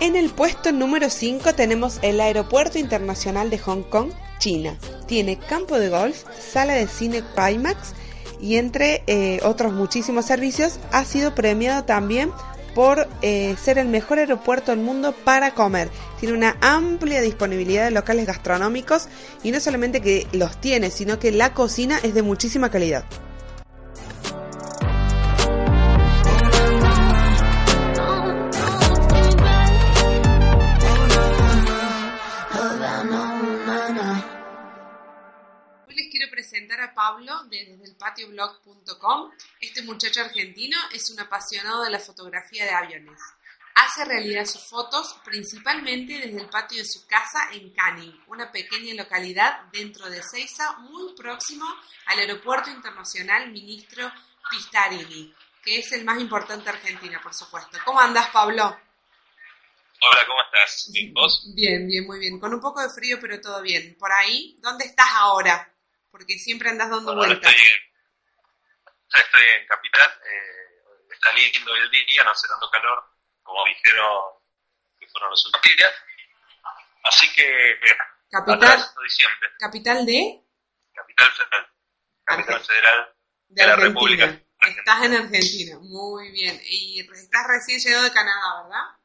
En 0.00 0.14
el 0.14 0.30
puesto 0.30 0.70
número 0.70 1.10
5 1.10 1.54
tenemos 1.54 1.98
el 2.02 2.20
Aeropuerto 2.20 2.78
Internacional 2.78 3.50
de 3.50 3.58
Hong 3.58 3.82
Kong, 3.82 4.12
China. 4.38 4.78
Tiene 5.06 5.36
campo 5.38 5.78
de 5.78 5.88
golf, 5.88 6.24
sala 6.38 6.74
de 6.74 6.86
cine 6.86 7.24
IMAX, 7.36 7.92
y 8.40 8.56
entre 8.56 9.02
eh, 9.06 9.40
otros 9.42 9.72
muchísimos 9.72 10.26
servicios 10.26 10.78
ha 10.92 11.04
sido 11.04 11.34
premiado 11.34 11.84
también 11.84 12.30
por 12.74 13.08
eh, 13.22 13.56
ser 13.58 13.78
el 13.78 13.88
mejor 13.88 14.18
aeropuerto 14.18 14.70
del 14.70 14.80
mundo 14.80 15.12
para 15.24 15.54
comer. 15.54 15.88
Tiene 16.20 16.34
una 16.34 16.56
amplia 16.60 17.22
disponibilidad 17.22 17.84
de 17.84 17.90
locales 17.90 18.26
gastronómicos 18.26 19.08
y 19.42 19.50
no 19.50 19.60
solamente 19.60 20.02
que 20.02 20.26
los 20.32 20.60
tiene, 20.60 20.90
sino 20.90 21.18
que 21.18 21.32
la 21.32 21.54
cocina 21.54 21.98
es 22.02 22.12
de 22.14 22.22
muchísima 22.22 22.70
calidad. 22.70 23.04
Presentar 36.48 36.80
a 36.80 36.94
Pablo 36.94 37.42
desde 37.50 37.74
el 37.84 37.96
patioblog.com. 37.96 39.32
Este 39.60 39.82
muchacho 39.82 40.20
argentino 40.20 40.78
es 40.92 41.10
un 41.10 41.18
apasionado 41.18 41.82
de 41.82 41.90
la 41.90 41.98
fotografía 41.98 42.64
de 42.64 42.70
aviones. 42.70 43.20
Hace 43.74 44.04
realidad 44.04 44.44
sus 44.44 44.64
fotos 44.68 45.16
principalmente 45.24 46.14
desde 46.14 46.40
el 46.40 46.48
patio 46.48 46.78
de 46.78 46.88
su 46.88 47.04
casa 47.08 47.48
en 47.52 47.74
Canning, 47.74 48.22
una 48.28 48.52
pequeña 48.52 48.94
localidad 48.94 49.64
dentro 49.72 50.08
de 50.08 50.22
Seiza, 50.22 50.78
muy 50.78 51.14
próximo 51.16 51.66
al 52.06 52.20
Aeropuerto 52.20 52.70
Internacional 52.70 53.50
Ministro 53.50 54.10
Pistarini, 54.48 55.34
que 55.64 55.80
es 55.80 55.90
el 55.92 56.04
más 56.04 56.20
importante 56.20 56.64
de 56.64 56.70
Argentina, 56.70 57.20
por 57.20 57.34
supuesto. 57.34 57.76
¿Cómo 57.84 57.98
andas, 57.98 58.28
Pablo? 58.30 58.62
Hola, 58.64 60.20
¿cómo 60.28 60.42
estás? 60.42 60.90
¿Bien, 60.92 61.12
vos? 61.12 61.52
Bien, 61.56 61.88
bien, 61.88 62.06
muy 62.06 62.20
bien. 62.20 62.38
Con 62.38 62.54
un 62.54 62.60
poco 62.60 62.80
de 62.80 62.88
frío, 62.88 63.18
pero 63.20 63.40
todo 63.40 63.60
bien. 63.62 63.96
Por 63.98 64.12
ahí, 64.12 64.56
¿dónde 64.60 64.84
estás 64.84 65.08
ahora? 65.12 65.75
Porque 66.16 66.38
siempre 66.38 66.70
andas 66.70 66.88
dando 66.88 67.14
vueltas. 67.14 67.52
Estoy, 67.52 67.68
estoy 69.20 69.42
en 69.60 69.66
Capital, 69.66 70.10
eh, 70.24 71.12
está 71.12 71.32
lindo 71.32 71.74
el 71.74 71.90
día, 71.90 72.24
no 72.24 72.30
hace 72.30 72.48
tanto 72.48 72.70
calor 72.70 73.04
como 73.42 73.64
dijeron 73.66 74.22
que 74.98 75.06
fueron 75.08 75.30
los 75.30 75.46
últimos 75.46 75.76
días. 75.76 75.92
Así 77.04 77.32
que, 77.34 77.78
Capital, 78.30 78.84
¿Capital 79.58 80.06
de? 80.06 80.42
Capital 80.92 81.32
Federal. 81.32 81.72
Capital 82.24 82.64
Federal 82.64 83.16
de, 83.48 83.66
la 83.66 83.76
República. 83.76 84.42
Estás 84.60 85.04
en 85.04 85.14
Argentina, 85.14 85.78
muy 85.80 86.32
bien. 86.32 86.58
Y 86.64 87.00
estás 87.00 87.46
recién 87.46 87.78
llegado 87.78 88.04
de 88.04 88.12
Canadá, 88.12 88.64
¿verdad? 88.64 88.98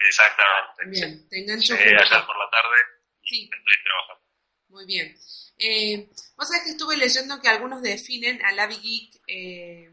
Exactamente. 0.00 0.84
Bien, 0.86 1.28
te 1.28 1.38
engancho. 1.38 1.74
ayer 1.74 2.26
por 2.26 2.36
la 2.36 2.50
tarde 2.50 2.76
y 3.22 3.44
estoy 3.44 3.84
trabajando. 3.84 4.29
Muy 4.70 4.86
bien. 4.86 5.16
Eh, 5.58 6.08
Vos 6.40 6.48
sabés 6.48 6.64
que 6.64 6.70
estuve 6.70 6.96
leyendo 6.96 7.38
que 7.38 7.50
algunos 7.50 7.82
definen 7.82 8.42
a 8.46 8.52
la 8.52 8.66
Geek 8.66 9.20
eh, 9.26 9.90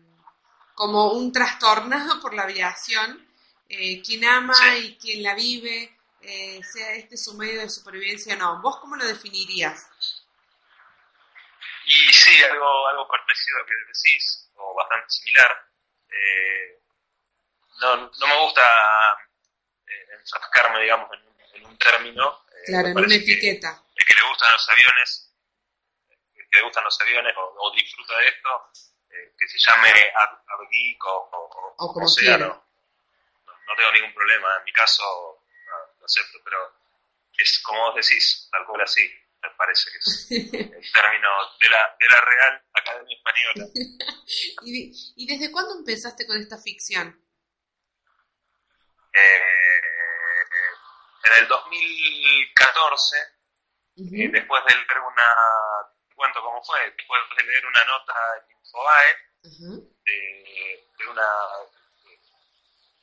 como 0.74 1.12
un 1.12 1.34
trastornado 1.34 2.20
por 2.22 2.34
la 2.34 2.44
aviación. 2.44 3.28
Eh, 3.68 4.02
quien 4.02 4.24
ama 4.24 4.56
y 4.78 4.96
quien 4.96 5.24
la 5.24 5.36
vive, 5.36 5.94
eh, 6.22 6.62
sea 6.64 6.96
este 6.96 7.18
su 7.18 7.34
medio 7.34 7.60
de 7.60 7.70
supervivencia 7.70 8.36
o 8.36 8.38
no. 8.38 8.62
¿Vos 8.62 8.80
cómo 8.80 8.96
lo 8.96 9.06
definirías? 9.06 9.90
Y 11.86 12.14
sí, 12.14 12.42
algo, 12.50 12.88
algo 12.88 13.06
parecido 13.10 13.58
a 13.58 13.60
lo 13.60 13.66
que 13.66 13.74
decís, 13.74 14.50
o 14.56 14.74
bastante 14.74 15.10
similar. 15.10 15.52
Eh, 16.10 16.80
no, 17.82 17.96
no 17.98 18.28
me 18.28 18.42
gusta 18.42 18.62
enfrascarme, 20.18 20.82
digamos, 20.82 21.10
en, 21.56 21.66
un 21.66 21.78
término. 21.78 22.46
claro, 22.66 22.88
en 22.88 22.98
una 22.98 23.16
etiqueta. 23.16 23.84
El 23.98 24.06
que 24.06 24.14
le 24.14 24.28
gustan 24.30 24.52
los 24.54 24.70
aviones 24.70 25.28
que 26.50 26.58
le 26.58 26.64
gustan 26.64 26.84
los 26.84 27.02
aviones 27.02 27.34
o, 27.38 27.72
disfruta 27.76 28.18
de 28.18 28.28
esto, 28.28 28.72
eh, 29.10 29.34
que 29.38 29.48
se 29.48 29.58
llame 29.60 29.92
Geek 30.72 31.06
o, 31.06 31.30
o, 31.78 31.94
como 31.94 32.08
sea, 32.08 32.38
no, 32.38 32.48
no, 32.48 33.76
tengo 33.76 33.92
ningún 33.92 34.14
problema. 34.14 34.58
En 34.58 34.64
mi 34.64 34.74
caso, 34.74 35.04
lo 36.00 36.06
acepto, 36.06 36.40
pero 36.44 36.58
es 37.38 37.60
como 37.60 37.92
vos 37.92 37.96
decís, 37.96 38.48
tal 38.52 38.66
cual 38.66 38.82
así, 38.82 39.08
me 39.42 39.50
parece 39.52 39.92
que 39.92 39.98
es 39.98 40.32
el 40.32 40.92
término 40.92 41.30
de 41.60 41.70
la, 41.70 41.96
de 42.00 42.08
la 42.10 42.22
Real 42.22 42.66
Academia 42.74 43.18
Española. 43.18 43.66
¿Y, 44.64 44.92
¿Y 45.16 45.28
desde 45.28 45.52
cuándo 45.52 45.76
empezaste 45.78 46.26
con 46.26 46.38
esta 46.38 46.58
ficción? 46.58 47.24
Eh, 49.14 49.42
en 51.24 51.34
el 51.44 51.48
2014, 51.48 53.37
uh 53.98 54.32
después 54.32 54.64
de 54.66 54.76
leer 54.76 55.00
una 55.00 55.28
cuento 56.18 56.42
cómo 56.42 56.64
fue, 56.64 56.92
después 56.98 57.22
de 57.38 57.44
leer 57.44 57.66
una 57.66 57.84
nota 57.86 58.14
en 58.38 58.58
Infobae 58.58 59.28
de, 60.04 61.08
una... 61.10 61.30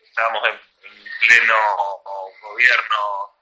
estábamos 0.01 0.49
en, 0.49 0.61
pleno 1.21 1.57
gobierno 2.43 3.35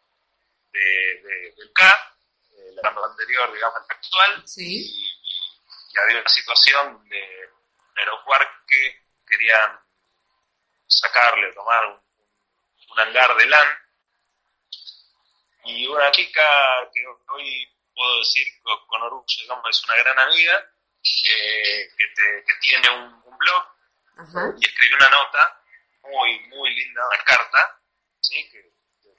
de, 0.72 1.52
del 1.56 1.72
CA, 1.72 2.16
el 2.54 2.86
año 2.86 3.04
anterior, 3.04 3.52
digamos, 3.52 3.76
al 3.76 3.86
actual, 3.88 4.44
y, 4.56 5.18
había 6.00 6.20
una 6.20 6.28
situación 6.28 7.08
de 7.08 7.50
aeropuerto 7.96 8.52
que 8.66 9.04
querían 9.26 9.80
sacarle, 10.86 11.52
tomar 11.52 11.86
un, 11.86 12.00
un 12.90 13.00
hangar 13.00 13.36
de 13.36 13.46
LAN, 13.46 13.68
y 15.64 15.86
una 15.86 16.10
chica 16.10 16.42
que 16.92 17.04
hoy 17.28 17.68
puedo 17.94 18.18
decir 18.18 18.46
con, 18.62 19.02
orgullo, 19.02 19.42
digamos, 19.42 19.70
es 19.70 19.84
una 19.84 19.96
gran 19.96 20.18
amiga 20.18 20.70
eh, 21.02 21.88
que, 21.96 22.54
tiene 22.60 22.90
un, 22.90 23.22
blog 23.38 24.56
y 24.58 24.66
escribió 24.66 24.96
una 24.98 25.08
nota 25.08 25.62
muy, 26.02 26.40
muy 26.48 26.74
linda, 26.74 27.06
una 27.06 27.24
carta, 27.24 27.80
¿sí? 28.20 28.48
que, 28.50 28.72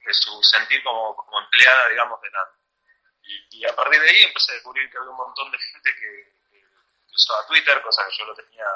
de 0.04 0.14
su 0.14 0.42
sentir 0.42 0.82
como, 0.82 1.14
como 1.16 1.40
empleada, 1.40 1.88
digamos, 1.88 2.20
de 2.22 2.30
la... 2.30 2.50
Y, 3.50 3.64
a 3.66 3.74
partir 3.74 4.00
de 4.00 4.08
ahí 4.08 4.22
empecé 4.22 4.52
a 4.52 4.54
descubrir 4.54 4.90
que 4.90 4.98
había 4.98 5.10
un 5.10 5.16
montón 5.16 5.50
de 5.50 5.58
gente 5.58 5.94
que, 5.94 6.34
usaba 7.12 7.46
Twitter, 7.46 7.80
cosa 7.82 8.06
que 8.06 8.16
yo 8.16 8.24
lo 8.24 8.34
tenía... 8.34 8.66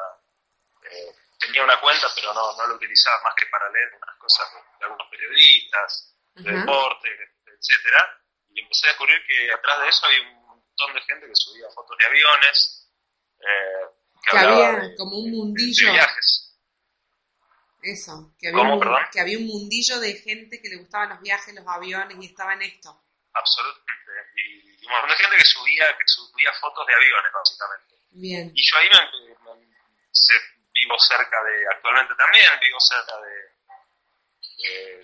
Eh, 0.85 1.15
tenía 1.39 1.65
una 1.65 1.81
cuenta, 1.81 2.09
pero 2.15 2.33
no, 2.33 2.57
no 2.57 2.67
lo 2.67 2.75
utilizaba 2.75 3.23
más 3.23 3.35
que 3.35 3.47
para 3.47 3.71
leer 3.71 3.95
unas 3.95 4.17
cosas 4.17 4.49
de, 4.53 4.85
algunos 4.85 5.09
periodistas, 5.09 6.15
de 6.35 6.53
deporte, 6.53 7.09
etcétera 7.59 8.19
y 8.59 8.61
empecé 8.61 8.87
a 8.87 8.91
descubrir 8.91 9.19
que 9.27 9.53
atrás 9.53 9.81
de 9.81 9.89
eso 9.89 10.07
había 10.07 10.23
un 10.23 10.47
montón 10.47 10.95
de 10.95 11.01
gente 11.03 11.27
que 11.27 11.35
subía 11.35 11.71
fotos 11.71 11.97
de 11.99 12.07
aviones, 12.07 12.91
eh, 13.39 13.87
que, 14.23 14.37
había 14.37 14.97
como 14.97 15.19
un 15.19 15.31
mundillo. 15.31 15.87
De, 15.87 15.93
viajes. 15.93 16.45
Eso, 17.81 18.35
que 18.39 18.49
había, 18.49 18.63
un, 18.63 18.81
que 19.13 19.21
había 19.21 19.39
un 19.39 19.47
mundillo 19.47 20.01
de 20.01 20.15
gente 20.15 20.61
que 20.61 20.69
le 20.69 20.77
gustaban 20.77 21.11
los 21.11 21.21
viajes, 21.21 21.55
los 21.55 21.67
aviones 21.67 22.17
y 22.21 22.27
estaba 22.27 22.55
en 22.55 22.63
esto. 22.63 23.01
Absolutamente. 23.33 24.11
Y, 24.35 24.87
un 24.87 24.93
montón 24.93 25.11
de 25.11 25.17
gente 25.17 25.37
que 25.37 25.45
subía, 25.45 25.97
que 25.97 26.05
subía 26.07 26.53
fotos 26.61 26.87
de 26.87 26.95
aviones, 26.95 27.33
básicamente. 27.33 27.95
Bien. 28.11 28.53
Y 28.55 28.63
yo 28.63 28.79
ahí 28.79 28.89
me, 28.89 29.67
vivo 30.75 30.99
cerca 30.99 31.45
de, 31.45 31.67
actualmente 31.71 32.15
también, 32.17 32.47
vivo 32.61 32.81
cerca 32.81 33.15
de, 33.21 33.59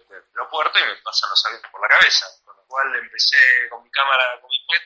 del 0.09 0.25
aeropuerto 0.35 0.79
y 0.79 0.83
me 0.83 0.97
pasan 0.97 1.31
los 1.31 1.47
aviones 1.47 1.71
por 1.71 1.81
la 1.83 1.89
cabeza 1.89 2.27
cual 2.75 2.97
empecé 2.97 3.69
con 3.71 3.85
mi 3.85 3.91
cámara, 3.91 4.41
con 4.41 4.51
mi 4.51 4.59
web, 4.67 4.83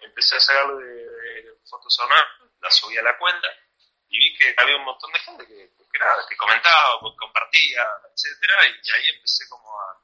empecé 0.00 0.36
a 0.36 0.40
sacarle 0.40 0.84
de, 0.84 1.58
fotos 1.70 1.96
a 2.00 2.06
la 2.60 2.70
subí 2.70 2.98
a 2.98 3.02
la 3.02 3.16
cuenta 3.18 3.46
y 4.08 4.18
vi 4.18 4.36
que 4.36 4.52
había 4.56 4.76
un 4.76 4.84
montón 4.84 5.12
de 5.12 5.20
gente 5.20 5.46
que, 5.46 5.70
que, 6.28 6.36
comentaba, 6.36 6.98
que 6.98 7.16
compartía, 7.16 7.86
etcétera, 8.12 8.66
y 8.66 8.90
ahí 8.90 9.10
empecé 9.10 9.48
como 9.48 9.70
a, 9.80 10.02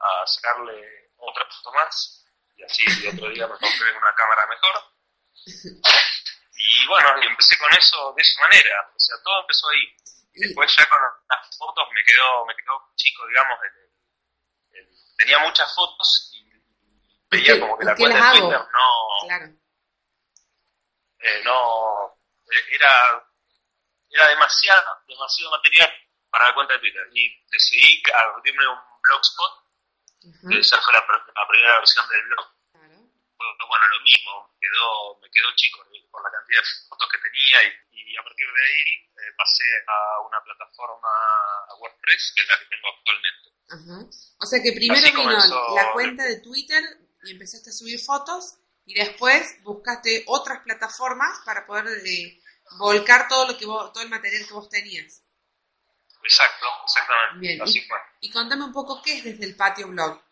a 0.00 0.26
sacarle 0.26 1.12
otra 1.16 1.46
foto 1.46 1.72
más 1.72 2.26
y 2.56 2.62
así 2.62 2.82
el 2.84 3.14
otro 3.14 3.30
día 3.30 3.46
me 3.46 3.56
compré 3.56 3.96
una 3.96 4.14
cámara 4.14 4.46
mejor 4.48 4.84
y 6.58 6.86
bueno, 6.88 7.08
y 7.22 7.26
empecé 7.26 7.56
con 7.56 7.72
eso 7.72 8.12
de 8.14 8.22
esa 8.22 8.40
manera, 8.40 8.92
o 8.94 9.00
sea, 9.00 9.16
todo 9.24 9.40
empezó 9.40 9.68
ahí. 9.70 9.96
Después 10.34 10.70
ya 10.76 10.84
con 10.88 11.00
las 11.02 11.56
fotos 11.56 11.88
me 11.94 12.04
quedó, 12.04 12.44
me 12.44 12.54
quedó 12.54 12.92
chico, 12.96 13.26
digamos, 13.28 13.58
el, 13.64 13.88
tenía 15.18 15.38
muchas 15.40 15.74
fotos 15.74 16.30
y 16.32 16.48
veía 17.28 17.60
como 17.60 17.76
que 17.76 17.84
la 17.84 17.96
cuenta 17.96 18.32
de 18.32 18.40
Twitter 18.40 18.60
no. 18.60 19.26
Claro. 19.26 19.46
Eh, 21.20 21.42
no. 21.44 22.18
Eh, 22.50 22.64
era, 22.70 23.26
era 24.08 24.28
demasiado, 24.28 25.02
demasiado 25.06 25.50
material 25.50 25.92
para 26.30 26.48
la 26.48 26.54
cuenta 26.54 26.74
de 26.74 26.80
Twitter. 26.80 27.02
Y 27.12 27.44
decidí 27.50 28.02
abrirme 28.14 28.68
un 28.68 28.78
blogspot. 29.02 29.52
Uh 30.22 30.52
Esa 30.52 30.80
fue 30.80 30.92
la, 30.92 31.48
primera 31.48 31.78
versión 31.78 32.08
del 32.08 32.22
blog. 32.26 32.46
Bueno, 33.68 33.86
lo 33.86 34.00
mismo, 34.00 34.50
me 34.52 34.58
quedó, 34.60 35.18
me 35.20 35.30
quedó 35.30 35.48
chico 35.56 35.84
por 36.10 36.22
la 36.22 36.30
cantidad 36.30 36.60
de 36.60 36.88
fotos 36.88 37.08
que 37.10 37.18
tenía 37.18 37.58
y, 37.92 38.16
a 38.16 38.22
partir 38.22 38.46
de 38.46 38.64
ahí 38.64 38.82
eh, 39.04 39.32
pasé 39.36 39.64
a 39.86 40.20
una 40.26 40.42
plataforma, 40.42 41.08
a 41.68 41.74
WordPress, 41.78 42.32
que 42.34 42.42
es 42.42 42.48
la 42.48 42.58
que 42.58 42.66
tengo 42.66 42.88
actualmente. 42.88 43.48
O 44.40 44.46
sea 44.46 44.62
que 44.62 44.72
primero 44.72 45.06
vino 45.12 45.74
la 45.74 45.92
cuenta 45.92 46.24
de 46.24 46.40
Twitter 46.40 46.82
y 47.24 47.32
empezaste 47.32 47.70
a 47.70 47.72
subir 47.72 48.00
fotos 48.00 48.58
y 48.86 48.94
después 48.94 49.62
buscaste 49.62 50.24
otras 50.26 50.60
plataformas 50.60 51.40
para 51.44 51.66
poder 51.66 51.86
eh, 52.06 52.40
volcar 52.78 53.28
todo 53.28 53.46
lo 53.46 53.58
que 53.58 53.66
todo 53.66 54.00
el 54.00 54.08
material 54.08 54.46
que 54.46 54.54
vos 54.54 54.68
tenías. 54.68 55.22
Exacto, 56.22 56.66
exactamente. 56.84 57.38
Bien, 57.38 57.62
Así 57.62 57.78
y, 57.78 57.82
fue. 57.82 57.98
y 58.20 58.30
contame 58.30 58.64
un 58.64 58.72
poco 58.72 59.02
qué 59.02 59.18
es 59.18 59.24
desde 59.24 59.44
el 59.44 59.56
patio 59.56 59.88
blog. 59.88 60.22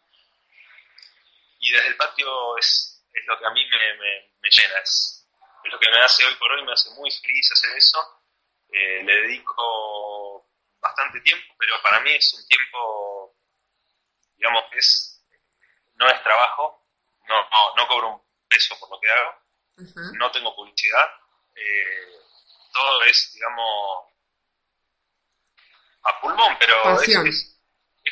Y 1.59 1.71
desde 1.73 1.89
el 1.89 1.97
patio 1.97 2.57
es, 2.59 2.96
es 3.17 3.27
lo 3.27 3.39
que 3.39 3.47
a 3.47 3.51
mí 3.51 3.65
me, 3.67 3.95
me, 3.95 4.35
me 4.41 4.51
llena, 4.51 4.79
es, 4.81 5.27
es 5.65 5.73
lo 5.73 5.79
que 5.79 5.91
me 5.91 6.01
hace 6.01 6.25
hoy 6.25 6.35
por 6.37 6.53
hoy, 6.53 6.65
me 6.65 6.73
hace 6.73 6.91
muy 6.91 7.11
feliz 7.11 7.51
hacer 7.53 7.77
eso. 7.77 8.23
Eh, 8.69 9.03
le 9.05 9.21
dedico 9.23 10.51
bastante 10.81 11.21
tiempo, 11.21 11.55
pero 11.59 11.81
para 11.83 12.01
mí 12.01 12.13
es 12.13 12.35
un 12.35 12.47
tiempo, 12.47 13.37
digamos, 14.37 14.65
que 14.71 14.79
es, 14.79 15.25
no 15.95 16.07
es 16.07 16.23
trabajo, 16.23 16.87
no, 17.29 17.43
no, 17.49 17.75
no 17.77 17.89
cobro 17.89 18.09
un 18.09 18.23
peso 18.49 18.79
por 18.79 18.91
lo 18.91 19.01
que 19.01 19.11
hago, 19.11 19.35
no 20.19 20.31
tengo 20.31 20.55
publicidad, 20.55 21.11
eh, 21.55 22.19
todo 22.73 23.03
es, 23.05 23.33
digamos, 23.35 24.13
a 26.03 26.21
pulmón, 26.21 26.57
pero 26.59 27.01
es 27.01 27.56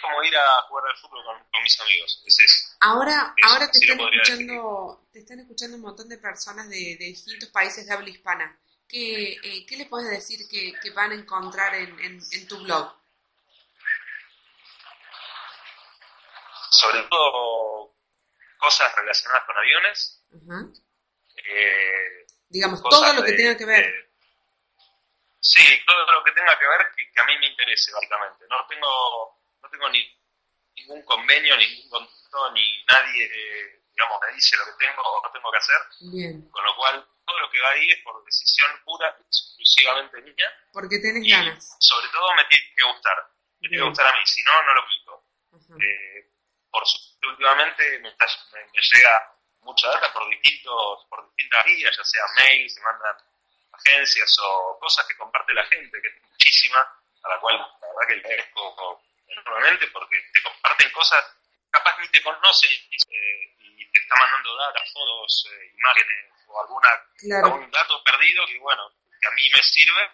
como 0.05 0.23
ir 0.23 0.37
a 0.37 0.63
jugar 0.69 0.85
al 0.91 0.97
fútbol 0.99 1.25
con, 1.25 1.39
con 1.51 1.63
mis 1.63 1.81
amigos, 1.81 2.23
es 2.27 2.41
eso. 2.41 2.77
Ahora, 2.81 3.35
Eso, 3.37 3.49
ahora 3.53 3.71
te 3.71 3.79
están 3.79 4.01
escuchando, 4.01 5.07
te 5.13 5.19
están 5.21 5.41
escuchando 5.41 5.77
un 5.77 5.83
montón 5.83 6.09
de 6.09 6.19
personas 6.19 6.69
de, 6.69 6.97
de 6.99 7.05
distintos 7.07 7.49
países 7.51 7.87
de 7.87 7.93
habla 7.93 8.09
hispana. 8.11 8.59
¿Qué, 8.89 9.33
eh, 9.43 9.67
¿qué 9.67 9.77
les 9.79 9.89
puedes 9.89 10.11
decir 10.11 10.47
que, 10.49 10.73
que 10.81 10.91
van 10.91 11.11
a 11.11 11.15
encontrar 11.15 11.75
en, 11.75 11.99
en, 12.01 12.21
en 12.33 12.47
tu 12.49 12.59
blog? 12.63 12.95
sobre 16.71 17.03
todo 17.05 17.95
cosas 18.59 18.95
relacionadas 18.97 19.45
con 19.47 19.57
aviones, 19.57 20.23
Ajá. 20.33 20.67
eh, 21.37 22.27
Digamos, 22.49 22.83
todo 22.83 23.13
lo 23.13 23.23
que 23.25 23.31
de- 23.33 23.37
tenga 23.37 23.57
que 23.57 23.65
ver. 23.65 23.85
de- 23.87 24.11
sí, 25.41 25.63
todo 25.87 26.13
lo 26.13 26.25
que 26.25 26.33
tenga 26.33 26.59
que 26.59 26.67
ver 26.67 26.87
que, 26.97 27.11
que 27.13 27.21
a 27.21 27.25
mí 27.27 27.39
me 27.39 27.47
interese, 27.47 27.93
básicamente. 27.93 28.45
No 28.51 28.67
tengo, 28.69 29.39
tengo 29.75 29.89
ni 29.91 30.01
ningún 30.77 31.03
convenio, 31.05 31.57
ningún 31.57 31.89
contrato, 31.91 32.53
ni 32.53 32.85
nadie, 32.87 33.25
eh, 33.25 33.81
digamos, 33.93 34.19
me 34.27 34.35
dice 34.35 34.57
lo 34.57 34.65
que 34.67 34.85
tengo 34.85 35.03
o 35.03 35.23
no 35.23 35.31
tengo 35.33 35.51
que 35.53 35.59
hacer, 35.59 35.77
Bien, 36.13 36.51
con 36.51 36.65
lo 36.65 36.75
cual 36.77 37.07
todo 37.25 37.39
lo 37.39 37.51
que 37.51 37.61
va 37.61 37.71
ahí 37.71 37.91
es 37.91 38.03
por 38.03 38.25
decisión 38.25 38.71
pura, 38.85 39.09
exclusivamente 39.21 40.21
mía, 40.23 40.51
porque 40.73 40.99
tenés 40.99 41.25
y 41.25 41.31
ganas. 41.31 41.77
sobre 41.81 42.09
todo 42.09 42.35
me 42.35 42.45
tiene 42.47 42.65
que 42.75 42.83
gustar, 42.85 43.17
me 43.61 43.69
tiene 43.69 43.83
que 43.83 43.89
gustar 43.89 44.07
a 44.13 44.17
mí, 44.19 44.27
si 44.27 44.43
no, 44.43 44.63
no 44.63 44.75
lo. 44.75 44.85
Ajá. 45.55 45.75
Eh, 45.81 46.31
por 46.71 46.85
suerte, 46.87 47.27
últimamente 47.29 47.99
me, 48.01 48.09
está- 48.09 48.27
me- 48.53 48.65
me 48.67 48.81
llega 48.83 49.31
mucha 49.61 49.89
data 49.89 50.13
por 50.13 50.29
distintos 50.29 51.07
por 51.09 51.25
distintas 51.29 51.65
vías, 51.65 51.97
ya 51.97 52.05
sea 52.05 52.23
mails, 52.37 52.75
se 52.75 52.81
mandan 52.83 53.17
agencias 53.73 54.37
o 54.43 54.79
cosas 54.81 55.07
que 55.07 55.17
comparte 55.17 55.55
la 55.55 55.65
gente, 55.67 56.01
que 56.03 56.09
es 56.09 56.23
muchísima, 56.31 56.79
a 57.23 57.29
la 57.29 57.41
cual 57.41 57.57
la 57.57 57.87
verdad 57.89 58.09
que 58.09 58.17
le 58.17 58.21
agradezco 58.27 59.03
enormemente 59.45 59.87
porque 59.89 60.17
te 60.33 60.43
comparten 60.43 60.91
cosas, 60.93 61.25
capaz 61.71 61.99
ni 62.01 62.09
te 62.09 62.23
conocen 62.23 62.73
eh, 62.73 63.57
y 63.61 63.91
te 63.91 63.99
está 64.01 64.15
mandando 64.21 64.57
data, 64.57 64.81
fotos, 64.93 65.49
eh, 65.53 65.73
imágenes 65.77 66.33
o 66.47 66.61
alguna 66.61 66.89
Claro, 67.19 67.47
algún 67.47 67.71
dato 67.71 68.03
perdido 68.05 68.47
que 68.47 68.59
bueno, 68.59 68.91
que 69.21 69.27
a 69.27 69.31
mí 69.33 69.43
me 69.55 69.63
sirve 69.63 70.11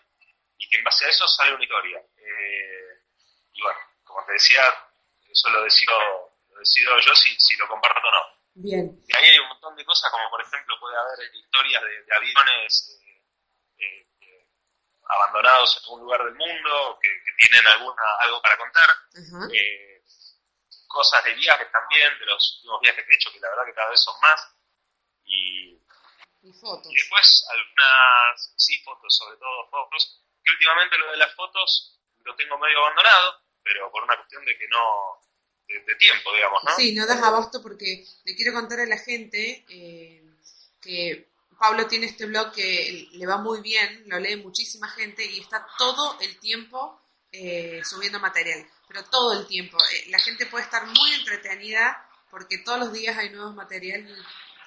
y 0.59 0.69
que 0.69 0.77
en 0.77 0.85
base 0.85 1.07
a 1.07 1.09
eso 1.09 1.27
sale 1.27 1.55
una 1.55 1.65
historia. 1.65 1.99
Eh, 1.99 3.03
y 3.53 3.63
bueno, 3.63 3.79
como 4.05 4.25
te 4.27 4.33
decía, 4.33 4.63
eso 5.29 5.51
lo 5.51 5.63
decido, 5.63 5.97
lo 6.51 6.59
decido 6.59 6.99
yo 7.01 7.15
si, 7.15 7.35
si 7.41 7.57
lo 7.57 7.67
comparto 7.69 8.07
o 8.07 8.13
no. 8.13 8.23
bien, 8.55 9.01
Y 9.09 9.17
ahí 9.17 9.31
hay 9.31 9.39
un 9.39 9.49
montón 9.49 9.75
de 9.77 9.85
cosas, 9.85 10.11
como 10.11 10.29
por 10.31 10.43
ejemplo 10.43 10.79
puede 10.81 10.97
haber 10.97 11.35
historias 11.35 11.83
de, 11.83 12.05
de 12.05 12.15
aviones 12.15 13.00
eh, 13.00 13.00
abandonados 15.11 15.77
en 15.77 15.83
algún 15.85 16.01
lugar 16.01 16.25
del 16.25 16.35
mundo, 16.35 16.99
que, 17.03 17.09
que 17.09 17.33
tienen 17.39 17.67
alguna 17.73 18.03
algo 18.21 18.41
para 18.43 18.57
contar, 18.57 18.91
eh, 19.53 20.03
cosas 20.87 21.25
de 21.25 21.35
viajes 21.35 21.71
también, 21.71 22.19
de 22.19 22.27
los 22.27 22.57
últimos 22.57 22.81
viajes 22.81 23.05
que 23.05 23.13
he 23.13 23.15
hecho, 23.15 23.33
que 23.33 23.41
la 23.41 23.49
verdad 23.51 23.65
que 23.67 23.75
cada 23.75 23.91
vez 23.91 24.01
son 24.03 24.15
más, 24.21 24.55
y 25.25 25.79
y 26.43 26.53
fotos. 26.53 26.91
y 26.91 26.95
después 26.95 27.47
algunas, 27.51 28.55
sí, 28.57 28.83
fotos, 28.83 29.17
sobre 29.17 29.37
todo 29.37 29.69
fotos, 29.71 30.25
que 30.43 30.51
últimamente 30.53 30.99
lo 30.99 31.11
de 31.11 31.17
las 31.19 31.35
fotos 31.35 32.01
lo 32.25 32.35
tengo 32.37 32.59
medio 32.59 32.79
abandonado, 32.79 33.43
pero 33.63 33.91
por 33.91 34.05
una 34.05 34.17
cuestión 34.17 34.45
de 34.45 34.57
que 34.57 34.69
no, 34.69 35.21
de, 35.67 35.81
de 35.81 35.95
tiempo, 35.97 36.33
digamos, 36.35 36.65
¿no? 36.65 36.73
Sí, 36.77 36.95
no 36.95 37.07
das 37.07 37.23
abasto 37.23 37.63
porque 37.63 38.05
le 38.25 38.35
quiero 38.37 38.53
contar 38.53 38.81
a 38.81 38.87
la 38.87 38.99
gente 38.99 39.65
eh, 39.69 40.23
que 40.81 41.30
Pablo 41.61 41.87
tiene 41.87 42.07
este 42.07 42.25
blog 42.25 42.53
que 42.53 43.11
le 43.13 43.27
va 43.27 43.37
muy 43.37 43.61
bien, 43.61 44.05
lo 44.07 44.19
lee 44.19 44.37
muchísima 44.37 44.89
gente 44.89 45.23
y 45.27 45.41
está 45.41 45.67
todo 45.77 46.19
el 46.21 46.39
tiempo 46.39 46.99
eh, 47.31 47.83
subiendo 47.85 48.19
material, 48.19 48.67
pero 48.89 49.05
todo 49.05 49.39
el 49.39 49.47
tiempo. 49.47 49.77
Eh, 49.93 50.07
la 50.09 50.19
gente 50.19 50.47
puede 50.47 50.65
estar 50.65 50.87
muy 50.87 51.13
entretenida 51.13 52.03
porque 52.31 52.57
todos 52.65 52.79
los 52.79 52.93
días 52.95 53.19
hay 53.19 53.29
nuevos 53.29 53.55
material 53.55 54.09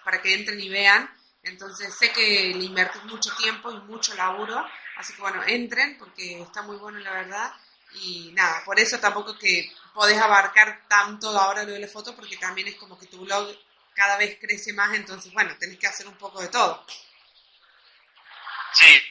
para 0.06 0.22
que 0.22 0.36
entren 0.36 0.62
y 0.62 0.70
vean. 0.70 1.10
Entonces 1.42 1.98
sé 1.98 2.12
que 2.12 2.54
le 2.56 2.64
invertís 2.64 3.04
mucho 3.06 3.36
tiempo 3.38 3.72
y 3.72 3.80
mucho 3.80 4.14
laburo, 4.14 4.64
así 4.98 5.14
que 5.14 5.22
bueno, 5.22 5.42
entren 5.48 5.98
porque 5.98 6.44
está 6.44 6.62
muy 6.62 6.78
bueno 6.78 7.00
la 7.00 7.12
verdad. 7.12 7.54
Y 8.04 8.32
nada, 8.34 8.64
por 8.66 8.80
eso 8.80 9.00
tampoco 9.00 9.36
que 9.36 9.68
podés 9.96 10.20
abarcar 10.20 10.88
tanto 10.88 11.30
ahora 11.30 11.64
lo 11.64 11.72
de 11.72 11.80
la 11.80 11.88
foto, 11.88 12.16
porque 12.16 12.38
también 12.38 12.68
es 12.68 12.76
como 12.76 13.00
que 13.00 13.08
tu 13.08 13.26
blog 13.26 13.48
cada 13.96 14.18
vez 14.18 14.38
crece 14.40 14.74
más, 14.74 14.94
entonces 14.96 15.32
bueno, 15.34 15.56
tenés 15.58 15.78
que 15.78 15.88
hacer 15.88 16.08
un 16.08 16.18
poco 16.18 16.42
de 16.42 16.48
todo. 16.50 16.86
Sí, 18.74 19.02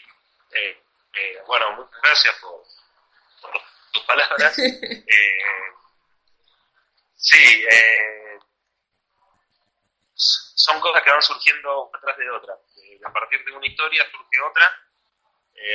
eh, 0.53 0.83
eh, 1.15 1.43
bueno, 1.47 1.73
muchas 1.77 2.01
gracias 2.03 2.35
por, 2.41 2.63
por 3.41 3.63
tus 3.93 4.03
palabras. 4.05 4.57
Eh, 4.63 5.73
sí, 7.15 7.65
eh, 7.71 8.39
son 10.15 10.81
cosas 10.81 11.03
que 11.03 11.11
van 11.11 11.23
surgiendo 11.23 11.89
una 11.89 12.01
tras 12.01 12.17
de 12.17 12.31
otra. 12.31 12.55
Eh, 12.77 13.01
a 13.05 13.13
partir 13.13 13.45
de 13.45 13.53
una 13.53 13.67
historia 13.67 14.05
surge 14.11 14.41
otra, 14.41 14.67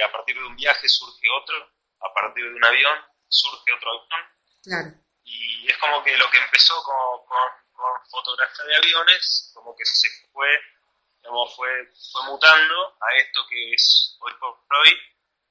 a 0.06 0.12
partir 0.12 0.36
de 0.36 0.46
un 0.46 0.56
viaje 0.56 0.88
surge 0.90 1.28
otro, 1.30 1.72
a 2.02 2.14
partir 2.14 2.44
de 2.44 2.56
un 2.56 2.66
avión 2.66 3.00
surge 3.30 3.74
otro 3.74 3.90
avión, 3.92 4.08
Claro, 4.64 4.90
y 5.24 5.70
es 5.70 5.78
como 5.78 6.04
que 6.04 6.18
lo 6.18 6.30
que 6.30 6.38
empezó 6.40 6.82
con, 6.84 7.26
con, 7.26 7.38
con 7.78 8.06
fotografía 8.10 8.66
de 8.66 8.76
aviones, 8.76 9.52
como 9.54 9.76
que 9.76 9.86
se 9.86 10.10
fue, 10.34 10.50
digamos, 11.22 11.56
fue, 11.56 11.70
fue 12.12 12.24
mutando 12.26 12.98
a 13.00 13.16
esto 13.16 13.46
que 13.48 13.74
es 13.74 14.18
hoy 14.20 14.34
por 14.40 14.58
hoy, 14.80 15.00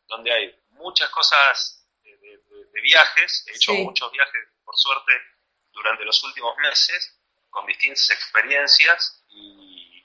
donde 0.09 0.33
hay 0.33 0.61
muchas 0.71 1.09
cosas 1.11 1.87
de, 2.03 2.17
de- 2.19 2.39
de- 2.39 2.65
de 2.67 2.81
viajes, 2.81 3.47
he 3.47 3.53
hecho 3.53 3.73
Sí. 3.73 3.83
muchos 3.85 4.11
viajes, 4.13 4.49
por 4.65 4.77
suerte, 4.77 5.13
durante 5.73 6.05
los 6.05 6.23
últimos 6.25 6.57
meses, 6.59 7.17
con 7.49 7.65
distintas 7.67 8.11
experiencias, 8.11 9.25
y, 9.29 10.05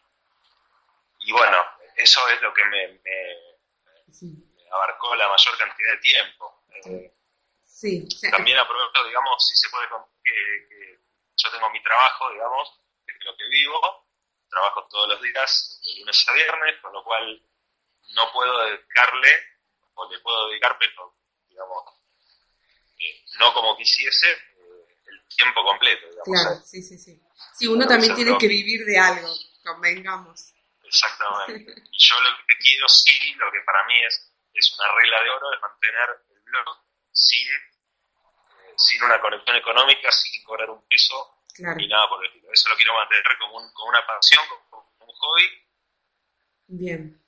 y 1.21 1.31
bueno, 1.31 1.65
eso 1.95 2.27
es 2.29 2.41
lo 2.41 2.53
que 2.53 2.63
me, 2.65 2.87
me- 3.03 4.13
sí, 4.13 4.27
me 4.55 4.69
abarcó 4.71 5.15
la 5.15 5.27
mayor 5.27 5.57
cantidad 5.57 5.91
de 5.93 5.97
tiempo. 5.97 6.63
Eh, 6.85 7.13
sí, 7.65 8.07
también 8.29 8.57
aprovecho, 8.59 9.03
digamos, 9.05 9.47
si 9.47 9.55
se 9.55 9.69
puede, 9.69 9.87
que 10.23 10.99
yo 11.41 11.51
tengo 11.51 11.69
mi 11.71 11.81
trabajo, 11.81 12.31
digamos, 12.31 12.79
que 13.05 13.11
es 13.11 13.25
lo 13.25 13.35
que 13.35 13.45
vivo, 13.49 14.07
trabajo 14.49 14.87
todos 14.89 15.09
los 15.09 15.21
días, 15.21 15.81
de 15.83 15.99
lunes 15.99 16.25
a 16.27 16.33
viernes, 16.33 16.81
con 16.81 16.93
lo 16.93 17.03
cual 17.03 17.41
no 18.15 18.31
puedo 18.31 18.59
dedicarle, 18.65 19.29
o 19.93 20.11
le 20.11 20.19
puedo 20.19 20.49
dedicar, 20.49 20.77
pero, 20.79 21.15
digamos, 21.47 21.83
eh, 22.99 23.23
no 23.39 23.53
como 23.53 23.77
quisiese, 23.77 24.31
eh, 24.31 24.97
el 25.07 25.27
tiempo 25.35 25.63
completo, 25.63 26.07
digamos. 26.09 26.25
claro, 26.25 26.61
sí, 26.63 26.81
sí, 26.83 26.97
sí. 26.97 27.21
Sí, 27.57 27.67
uno 27.67 27.87
también 27.87 28.15
tiene 28.15 28.37
que 28.37 28.47
vivir 28.47 28.85
de 28.85 28.99
algo, 28.99 29.33
convengamos. 29.63 30.53
Exactamente. 30.83 31.73
Y 31.91 31.97
yo 31.97 32.19
lo 32.19 32.29
que 32.45 32.57
quiero, 32.57 32.87
sí, 32.89 33.33
lo 33.35 33.51
que 33.51 33.61
para 33.65 33.85
mí 33.85 34.03
es, 34.03 34.33
es 34.53 34.73
una 34.77 34.91
regla 34.99 35.23
de 35.23 35.29
oro, 35.29 35.53
es 35.53 35.61
mantener 35.61 36.09
el 36.29 36.41
blog 36.41 36.77
sin, 37.11 37.47
sin 38.87 39.03
una 39.03 39.19
conexión 39.21 39.55
económica, 39.55 40.11
sin 40.11 40.43
cobrar 40.43 40.69
un 40.69 40.85
peso 40.87 41.37
Claro, 41.53 41.75
ni 41.77 41.87
nada 41.87 42.07
por 42.09 42.23
el 42.23 42.31
estilo. 42.31 42.51
Eso 42.53 42.69
lo 42.69 42.75
quiero 42.75 42.93
mantener 42.93 43.23
como, 43.39 43.57
un- 43.57 43.71
como 43.73 43.89
una 43.89 44.05
pasión, 44.07 44.43
como, 44.69 44.93
un 44.99 45.13
hobby, 45.15 45.49
bien. 46.67 47.21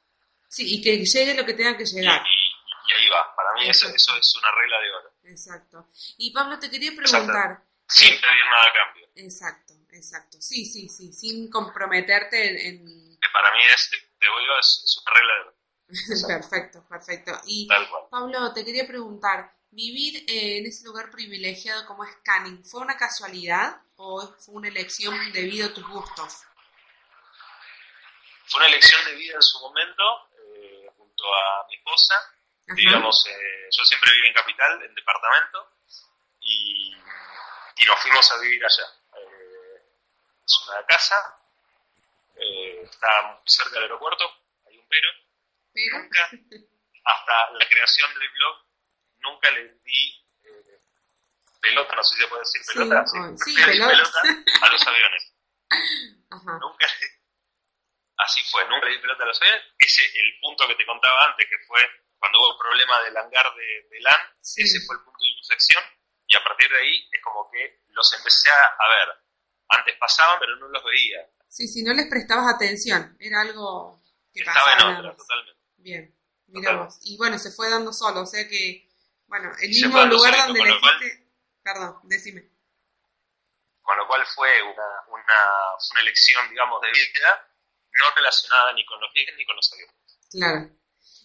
Sí, 0.48 0.78
y 0.78 0.82
que 0.82 1.04
llegue 1.04 1.34
lo 1.36 1.46
que 1.46 1.54
tenga 1.54 1.76
que 1.78 1.86
llegar. 1.86 2.22
y- 2.26 2.54
y 2.90 2.94
ahí 2.94 3.10
va. 3.10 3.36
Para 3.36 3.54
mí 3.54 3.70
eso, 3.70 3.88
eso 3.90 4.16
es 4.18 4.36
una 4.36 4.52
regla 4.52 4.80
de 4.82 4.92
oro, 4.92 5.14
Exacto. 5.24 5.88
Y 6.18 6.32
Pablo, 6.34 6.60
te 6.60 6.70
quería 6.70 6.92
preguntar. 6.96 7.64
sin 7.88 8.14
eh, 8.14 8.20
pedir 8.22 8.46
nada 8.46 8.64
a 8.64 8.74
cambio. 8.74 9.08
Exacto, 9.16 9.74
exacto. 9.92 10.42
Sí, 10.42 10.66
sí, 10.66 10.88
sí, 10.90 11.12
sin 11.14 11.50
comprometerte 11.50 12.50
en... 12.50 12.58
en- 12.88 13.20
Que 13.20 13.30
para 13.32 13.52
mí 13.52 13.60
es, 13.74 13.90
te 13.90 13.98
digo, 14.26 14.60
es, 14.60 14.82
es 14.86 15.02
una 15.06 15.14
regla 15.16 15.34
de 15.34 15.40
oro, 15.42 15.56
perfecto, 16.28 16.88
perfecto. 16.88 17.42
Y. 17.46 17.68
Pablo, 18.10 18.54
te 18.54 18.64
quería 18.66 18.86
preguntar, 18.88 19.54
¿vivir 19.74 20.24
eh, 20.28 20.60
en 20.60 20.66
ese 20.66 20.86
lugar 20.86 21.10
privilegiado 21.12 21.86
como 21.86 22.04
es 22.04 22.16
Canning 22.24 22.64
fue 22.64 22.82
una 22.82 22.98
casualidad 22.98 23.82
o 23.96 24.36
fue 24.40 24.56
una 24.56 24.68
elección 24.68 25.16
debido 25.32 25.68
a 25.68 25.74
tus 25.74 25.88
gustos? 25.88 26.44
Fue 28.46 28.60
una 28.60 28.70
elección 28.70 29.04
de 29.06 29.16
vida 29.16 29.36
en 29.36 29.42
su 29.42 29.60
momento, 29.60 30.04
eh, 30.38 30.88
junto 30.98 31.24
a 31.34 31.68
mi 31.68 31.76
esposa, 31.76 32.16
Vivíamos, 32.66 33.26
eh, 33.28 33.68
yo 33.78 33.84
siempre 33.84 34.10
viví 34.14 34.28
en 34.28 34.34
Capital, 34.34 34.82
en 34.84 34.96
departamento, 34.96 35.76
y, 36.40 36.96
y 37.76 37.86
nos 37.86 38.00
fuimos 38.00 38.32
a 38.32 38.40
vivir 38.40 38.64
allá. 38.64 38.86
Es 40.46 40.68
una 40.70 40.86
casa, 40.86 41.16
está 42.38 43.42
cerca 43.46 43.74
del 43.76 43.84
aeropuerto, 43.84 44.24
hay 44.66 44.78
un 44.78 44.88
pero. 44.88 45.10
Pero, 45.74 45.98
Nunca, 46.00 46.30
hasta 47.04 47.52
la 47.52 47.68
creación 47.68 48.14
del 48.18 48.30
blog, 48.30 48.73
nunca 49.24 49.50
le 49.52 49.74
di 49.84 50.26
eh, 50.44 50.82
pelota, 51.62 51.96
no 51.96 52.04
sé 52.04 52.16
si 52.16 52.22
se 52.22 52.28
puede 52.28 52.42
decir 52.42 52.62
Sí, 52.64 52.74
pelota, 52.80 53.06
sí, 53.08 53.18
le 53.56 53.72
di 53.72 53.80
pelota. 53.80 54.20
pelota 54.22 54.66
a 54.66 54.70
los 54.70 54.88
aviones. 54.88 55.34
ajá. 56.30 56.58
Nunca 56.60 56.88
le- 56.88 57.22
así 58.18 58.42
fue, 58.52 58.68
nunca 58.70 58.86
le 58.88 58.94
di 58.96 59.00
pelota 59.02 59.24
a 59.24 59.28
los 59.28 59.42
aviones. 59.42 59.62
Ese 59.80 60.04
el 60.06 60.40
punto 60.42 60.68
que 60.68 60.76
te 60.76 60.86
contaba 60.86 61.26
antes, 61.26 61.48
que 61.50 61.58
fue 61.68 61.80
cuando 62.20 62.40
hubo 62.40 62.52
el 62.54 62.58
problema 62.58 63.02
del 63.04 63.18
hangar 63.18 63.46
de, 63.56 63.88
de 63.90 64.00
LAN, 64.02 64.22
Sí. 64.42 64.62
ese 64.64 64.80
fue 64.86 64.96
el 64.96 65.04
punto 65.04 65.20
de 65.20 65.28
inflexión, 65.30 65.84
y 66.28 66.38
a 66.38 66.44
partir 66.44 66.70
de 66.72 66.78
ahí 66.80 67.10
es 67.12 67.22
como 67.22 67.50
que 67.52 67.82
los 67.90 68.14
empecé 68.14 68.50
a, 68.50 68.88
ver. 68.90 69.18
Antes 69.70 69.96
pasaban, 70.00 70.40
pero 70.40 70.56
no 70.58 70.68
los 70.68 70.84
veía. 70.84 71.28
Sí, 71.50 71.68
sí, 71.68 71.84
no 71.84 71.94
les 71.94 72.08
prestabas 72.08 72.54
atención, 72.56 73.16
era 73.20 73.42
algo 73.42 74.02
que 74.34 74.40
Estaba 74.42 74.58
pasaba 74.64 74.92
en 74.92 74.98
otra, 74.98 75.16
totalmente. 75.18 75.62
Bien, 75.78 76.16
miramos. 76.48 76.98
Y 77.04 77.18
bueno, 77.18 77.38
se 77.40 77.52
fue 77.52 77.70
dando 77.70 77.92
solo, 77.92 78.22
o 78.22 78.26
sea 78.26 78.48
que, 78.48 78.88
bueno, 79.34 79.52
el 79.60 79.70
mismo 79.70 80.06
lugar 80.06 80.38
donde 80.46 80.60
cual- 80.60 80.70
elegiste... 80.70 81.28
Perdón, 81.64 82.00
decime. 82.04 82.50
Con 83.82 83.98
lo 83.98 84.06
cual 84.06 84.24
fue 84.28 84.62
una, 84.62 84.88
una, 85.08 85.40
una 85.92 86.02
elección, 86.02 86.48
digamos, 86.52 86.80
de 86.82 86.92
vida, 86.92 87.50
no 88.00 88.06
relacionada 88.16 88.74
ni 88.74 88.86
con 88.86 89.02
los 89.02 89.12
viajes 89.12 89.34
ni 89.36 89.44
con 89.44 89.56
los 89.56 89.74
aviones. 89.74 89.96
Claro. 90.30 90.70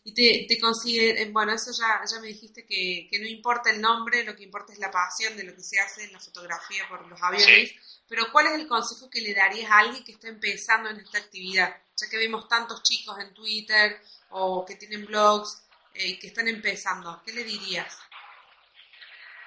Y 0.05 0.15
te, 0.15 0.47
te 0.49 0.59
consider, 0.59 1.31
bueno, 1.33 1.53
eso 1.53 1.71
ya, 1.71 2.01
ya 2.11 2.19
me 2.21 2.29
dijiste 2.29 2.65
que, 2.65 3.09
que 3.11 3.19
no 3.19 3.27
importa 3.27 3.69
el 3.69 3.81
nombre, 3.83 4.25
lo 4.25 4.35
que 4.35 4.45
importa 4.45 4.73
es 4.73 4.79
la 4.79 4.91
pasión 4.91 5.37
de 5.37 5.45
lo 5.45 5.55
que 5.55 5.63
se 5.63 5.79
hace 5.79 6.05
en 6.05 6.13
la 6.15 6.21
fotografía 6.21 6.89
por 6.89 7.07
los 7.07 7.21
aviones. 7.21 7.75
Pero 8.09 8.33
¿cuál 8.33 8.47
es 8.47 8.53
el 8.55 8.67
consejo 8.67 9.11
que 9.11 9.21
le 9.21 9.35
darías 9.35 9.71
a 9.71 9.81
alguien 9.81 10.03
que 10.03 10.13
está 10.13 10.29
empezando 10.29 10.89
en 10.89 11.01
esta 11.01 11.19
actividad? 11.19 11.77
Ya 11.95 12.09
que 12.09 12.17
vemos 12.17 12.49
tantos 12.49 12.83
chicos 12.83 13.19
en 13.19 13.35
Twitter 13.35 14.01
o 14.31 14.65
que 14.65 14.77
tienen 14.77 15.05
blogs 15.05 15.63
eh, 15.95 16.19
que 16.19 16.29
están 16.29 16.49
empezando, 16.49 17.23
¿qué 17.25 17.33
le 17.33 17.45
dirías? 17.45 17.99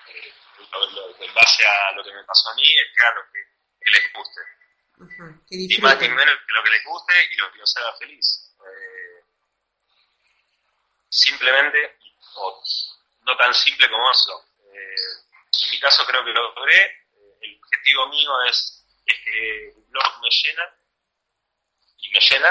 Eh, 0.08 0.34
en 1.20 1.34
base 1.34 1.66
a 1.66 1.92
lo 1.94 2.04
que 2.04 2.14
me 2.14 2.24
pasó 2.24 2.50
a 2.50 2.56
mí, 2.56 2.64
es 2.64 2.88
que 2.94 3.02
lo 3.16 3.24
que, 3.32 3.40
que 3.82 3.92
les 3.92 4.14
guste. 4.14 4.42
Ajá, 5.02 5.40
que 5.50 5.56
Ni 5.56 5.68
más 5.80 6.00
disfruten. 6.00 6.16
menos 6.16 6.36
que 6.46 6.54
lo 6.54 6.64
que 6.64 6.70
les 6.70 6.84
guste 6.86 7.14
y 7.32 7.36
lo 7.38 7.52
que 7.52 7.58
los 7.58 7.78
haga 7.78 7.98
feliz. 7.98 8.56
Eh, 8.60 9.24
simplemente, 11.10 11.98
o 12.36 12.64
no 13.26 13.38
tan 13.38 13.54
simple 13.54 13.90
como 13.90 14.12
eso. 14.12 14.46
Eh, 14.74 14.96
en 15.66 15.72
mi 15.72 15.80
caso 15.80 16.06
creo 16.06 16.24
que 16.24 16.32
lo 16.32 16.54
logré. 16.54 16.76
Eh, 16.86 17.38
el 17.42 17.56
objetivo 17.64 18.08
mío 18.10 18.32
es, 18.50 18.86
es 19.06 19.16
que 19.24 19.68
el 19.70 19.84
blog 19.90 20.22
me 20.22 20.30
llena 20.30 20.76
y 21.98 22.10
me 22.12 22.20
llena. 22.20 22.50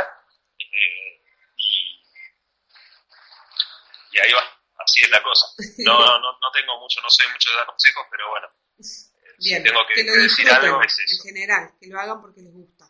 eh, 0.58 1.16
y, 1.16 1.19
y 4.12 4.18
ahí 4.18 4.32
va. 4.32 4.44
Así 4.84 5.00
es 5.02 5.10
la 5.10 5.22
cosa. 5.22 5.46
No, 5.78 5.98
no, 6.20 6.32
no 6.40 6.50
tengo 6.52 6.78
mucho, 6.80 7.00
no 7.02 7.10
sé 7.10 7.26
mucho 7.28 7.50
de 7.50 7.56
dar 7.56 7.66
consejos, 7.66 8.06
pero 8.10 8.28
bueno. 8.30 8.48
eh, 8.78 8.82
si 8.82 9.48
Bien, 9.48 9.62
tengo 9.62 9.80
que, 9.86 9.94
que 9.94 10.04
lo 10.04 10.12
decir 10.14 10.50
algo 10.50 10.82
es 10.82 10.98
en 10.98 11.18
general, 11.22 11.72
que 11.80 11.86
lo 11.88 11.98
hagan 12.00 12.20
porque 12.20 12.42
les 12.42 12.52
gusta. 12.52 12.86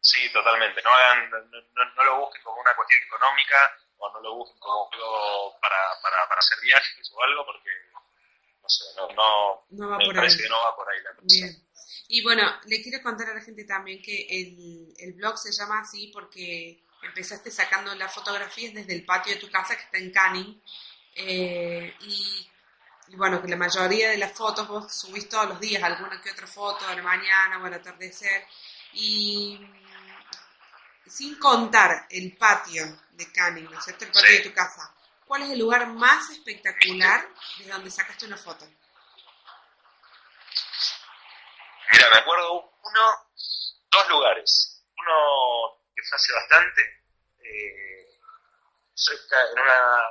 Sí, 0.00 0.30
totalmente. 0.32 0.82
No, 0.82 0.90
hagan, 0.90 1.30
no, 1.30 1.38
no- 1.40 1.94
no 1.94 2.04
lo 2.04 2.18
busquen 2.20 2.42
como 2.42 2.60
una 2.60 2.74
cuestión 2.74 3.00
económica 3.02 3.56
o 3.98 4.10
no 4.12 4.20
lo 4.20 4.34
busquen 4.36 4.58
como 4.58 4.88
algo 4.92 5.58
para, 5.60 5.76
para, 6.02 6.28
para 6.28 6.38
hacer 6.40 6.58
viajes 6.60 7.12
o 7.14 7.22
algo 7.22 7.46
porque, 7.46 7.70
no 8.60 8.68
sé, 8.68 8.84
no, 8.96 9.08
no, 9.14 9.66
No 9.70 9.88
va 9.90 9.98
me 9.98 10.04
por 10.06 10.14
parece 10.16 10.36
ahí. 10.36 10.42
que 10.42 10.48
no 10.48 10.56
va 10.64 10.74
por 10.76 10.88
ahí 10.90 11.00
la 11.02 11.14
cosa. 11.14 11.26
Bien. 11.28 11.68
Y 12.08 12.22
bueno, 12.22 12.60
le 12.66 12.82
quiero 12.82 13.00
contar 13.02 13.30
a 13.30 13.34
la 13.34 13.40
gente 13.40 13.64
también 13.64 14.02
que 14.02 14.26
el, 14.28 14.92
el 14.98 15.12
blog 15.14 15.38
se 15.38 15.52
llama 15.52 15.80
así 15.80 16.08
porque 16.12 16.82
empezaste 17.02 17.50
sacando 17.50 17.94
las 17.94 18.12
fotografías 18.12 18.74
desde 18.74 18.94
el 18.94 19.04
patio 19.04 19.34
de 19.34 19.40
tu 19.40 19.50
casa 19.50 19.76
que 19.76 19.82
está 19.82 19.98
en 19.98 20.12
Canning. 20.12 20.62
Eh, 21.14 21.94
y, 22.00 22.50
y 23.08 23.16
bueno, 23.16 23.42
que 23.42 23.48
la 23.48 23.56
mayoría 23.56 24.10
de 24.10 24.18
las 24.18 24.32
fotos 24.32 24.66
vos 24.68 24.94
subís 24.94 25.28
todos 25.28 25.46
los 25.48 25.60
días, 25.60 25.82
alguna 25.82 26.20
que 26.20 26.30
otra 26.30 26.46
foto 26.46 26.86
a 26.86 26.94
la 26.94 27.02
mañana 27.02 27.58
o 27.62 27.66
al 27.66 27.74
atardecer. 27.74 28.46
Y 28.94 29.60
sin 31.06 31.38
contar 31.38 32.06
el 32.10 32.36
patio 32.36 32.84
de 33.10 33.30
Canning, 33.32 33.64
¿no 33.70 33.78
es 33.78 33.84
cierto? 33.84 34.04
El 34.04 34.12
patio 34.12 34.28
Sí. 34.28 34.36
de 34.38 34.48
tu 34.48 34.54
casa. 34.54 34.94
¿Cuál 35.26 35.42
es 35.42 35.50
el 35.50 35.58
lugar 35.58 35.86
más 35.88 36.30
espectacular 36.30 37.26
de 37.58 37.66
donde 37.66 37.90
sacaste 37.90 38.26
una 38.26 38.36
foto? 38.36 38.66
Mira, 41.90 42.08
me 42.10 42.18
acuerdo 42.18 42.72
uno, 42.82 43.10
dos 43.90 44.08
lugares. 44.08 44.82
Uno 44.98 45.81
fue 46.04 46.16
hace 46.16 46.32
bastante, 46.32 47.04
eh, 47.38 48.18
cerca, 48.94 49.36
en 49.52 49.58
una, 49.58 50.02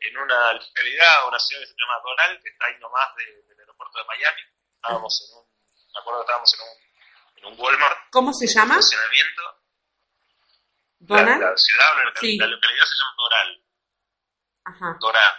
en 0.00 0.16
una 0.18 0.52
localidad, 0.54 1.28
una 1.28 1.38
ciudad 1.38 1.62
que 1.62 1.68
se 1.68 1.74
llama 1.78 2.00
Doral, 2.02 2.40
que 2.42 2.48
está 2.50 2.66
ahí 2.66 2.78
nomás 2.78 3.14
de- 3.16 3.42
del 3.44 3.60
aeropuerto 3.60 3.98
de 3.98 4.04
Miami. 4.04 4.40
Estábamos 4.76 5.28
en 5.28 5.38
un, 5.38 5.46
me 5.94 6.00
acuerdo 6.00 6.20
que 6.20 6.24
estábamos 6.24 6.54
en 6.54 6.60
un, 6.60 7.36
en 7.36 7.44
un 7.52 7.60
Walmart. 7.60 7.98
¿Cómo 8.10 8.32
se 8.32 8.46
llama? 8.46 8.78
Estacionamiento. 8.78 9.42
La, 11.00 11.16
¿Donald? 11.18 11.42
la 11.42 11.56
ciudad 11.56 11.86
la, 12.04 12.12
Sí. 12.20 12.36
la 12.38 12.46
localidad 12.46 12.84
se 12.84 12.94
llama 12.96 13.14
Doral. 13.18 13.64
Ajá. 14.64 14.96
Doral. 15.00 15.34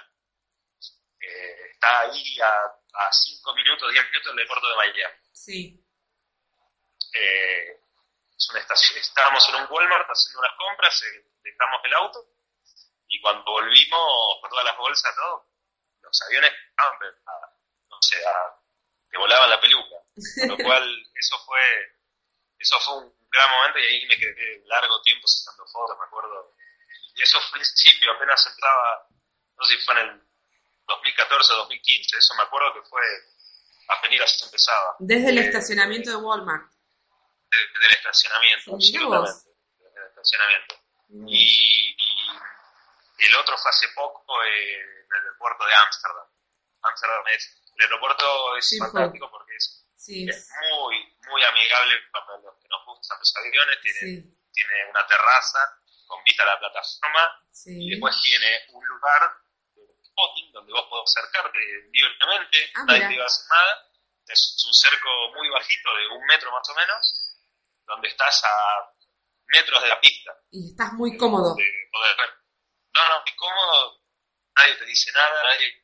Eh, 1.19 1.69
está 1.71 2.01
ahí 2.01 2.39
a 2.41 3.11
5 3.11 3.55
minutos, 3.55 3.91
10 3.91 4.05
minutos 4.11 4.31
del 4.31 4.39
aeropuerto 4.39 4.69
de 4.69 4.75
Miami. 4.75 5.15
Sí. 5.33 5.85
Eh, 7.13 7.79
es 8.37 8.49
una 8.49 8.59
estación, 8.59 8.99
estábamos 8.99 9.47
en 9.49 9.55
un 9.55 9.67
Walmart 9.69 10.07
haciendo 10.09 10.39
unas 10.39 10.57
compras, 10.57 11.01
eh, 11.03 11.25
dejamos 11.43 11.81
el 11.85 11.93
auto 11.95 12.19
y 13.07 13.21
cuando 13.21 13.43
volvimos 13.43 14.39
con 14.41 14.49
todas 14.49 14.65
las 14.65 14.77
bolsas, 14.77 15.15
todo, 15.15 15.47
los 16.01 16.21
aviones 16.23 16.51
estaban, 16.69 16.97
pero, 16.99 17.11
a- 17.27 17.49
no 17.89 17.97
sé, 18.01 18.17
a- 18.25 18.55
que 19.09 19.17
volaban 19.17 19.49
la 19.49 19.59
peluca. 19.61 19.95
Con 20.39 20.49
lo 20.49 20.57
cual, 20.57 20.83
eso 21.15 21.37
fue, 21.45 21.61
eso 22.59 22.79
fue 22.81 22.97
un 22.97 23.15
gran 23.29 23.49
momento 23.51 23.79
y 23.79 23.83
ahí 23.83 24.05
me 24.07 24.17
quedé 24.17 24.63
largo 24.65 25.01
tiempo 25.01 25.27
sacando 25.27 25.65
fotos, 25.67 25.97
me 25.97 26.05
acuerdo. 26.05 26.53
Y 27.15 27.21
eso 27.21 27.39
fue 27.39 27.45
al 27.45 27.51
principio, 27.63 28.11
apenas 28.11 28.45
entraba, 28.47 29.07
no 29.57 29.63
sé 29.65 29.77
si 29.77 29.85
fue 29.85 29.93
en 30.01 30.09
el 30.09 30.21
2014 30.87 31.53
o 31.53 31.55
2015, 31.57 32.17
eso 32.17 32.33
me 32.35 32.43
acuerdo 32.43 32.73
que 32.73 32.89
fue, 32.89 33.01
apenas 33.87 34.41
empezaba. 34.43 34.95
Desde 34.99 35.29
el 35.29 35.37
Eh, 35.37 35.41
estacionamiento 35.45 36.09
de 36.11 36.17
Walmart. 36.17 36.71
De- 37.55 37.79
del 37.79 37.91
estacionamiento, 37.91 38.75
absolutamente. 38.75 39.49
Desde 39.79 39.99
el 40.01 40.07
estacionamiento. 40.09 40.75
Y, 41.27 41.95
y 43.17 43.25
el 43.25 43.35
otro 43.35 43.57
fue 43.57 43.69
hace 43.69 43.87
poco 43.95 44.43
eh, 44.43 44.73
en 44.73 45.05
el 45.15 45.21
aeropuerto 45.23 45.65
de 45.65 45.73
Ámsterdam. 45.75 46.27
Ámsterdam 46.81 47.27
es, 47.27 47.61
el 47.77 47.83
aeropuerto 47.83 48.57
es 48.57 48.67
Sí, 48.69 48.77
fantástico 48.79 49.29
porque 49.31 49.55
es, 49.55 49.81
Sí, 49.95 50.27
es 50.29 50.49
muy, 50.69 51.17
muy 51.31 51.43
amigable 51.43 51.95
para 52.11 52.37
los 52.37 52.55
que 52.61 52.67
nos 52.69 52.85
gustan 52.85 53.17
los 53.17 53.35
aviones, 53.37 53.81
tiene, 53.81 53.99
sí, 53.99 54.37
tiene 54.53 54.85
una 54.91 55.07
terraza 55.07 55.59
con 56.05 56.23
vista 56.23 56.43
a 56.43 56.45
la 56.47 56.59
plataforma 56.59 57.41
y 57.65 57.89
después 57.89 58.21
tiene 58.21 58.65
un 58.73 58.85
lugar 58.85 59.33
de 59.73 59.81
spotting 60.05 60.51
donde 60.51 60.73
vos 60.73 60.85
podés 60.89 61.09
acercarte 61.17 61.57
libremente, 61.91 62.71
Ah, 62.75 62.83
nadie 62.85 63.07
te 63.07 63.17
va 63.17 63.23
a 63.23 63.25
hacer 63.25 63.45
nada. 63.49 63.91
Es 64.27 64.63
un 64.67 64.73
cerco 64.73 65.09
muy 65.35 65.49
bajito, 65.49 65.89
de 65.95 66.07
un 66.07 66.25
metro 66.25 66.51
más 66.51 66.67
o 66.69 66.75
menos, 66.75 67.24
donde 67.85 68.07
estás 68.07 68.43
a 68.43 68.91
metros 69.47 69.81
de 69.83 69.89
la 69.89 69.99
pista 69.99 70.31
Y 70.51 70.71
estás 70.71 70.93
muy 70.93 71.17
cómodo. 71.17 71.55
de 71.55 71.63
poder 71.91 72.17
ver. 72.17 72.29
No, 72.93 73.09
no, 73.09 73.21
muy 73.21 73.35
cómodo, 73.35 74.01
nadie 74.57 74.75
te 74.75 74.85
dice 74.85 75.11
nada, 75.13 75.43
nadie 75.43 75.83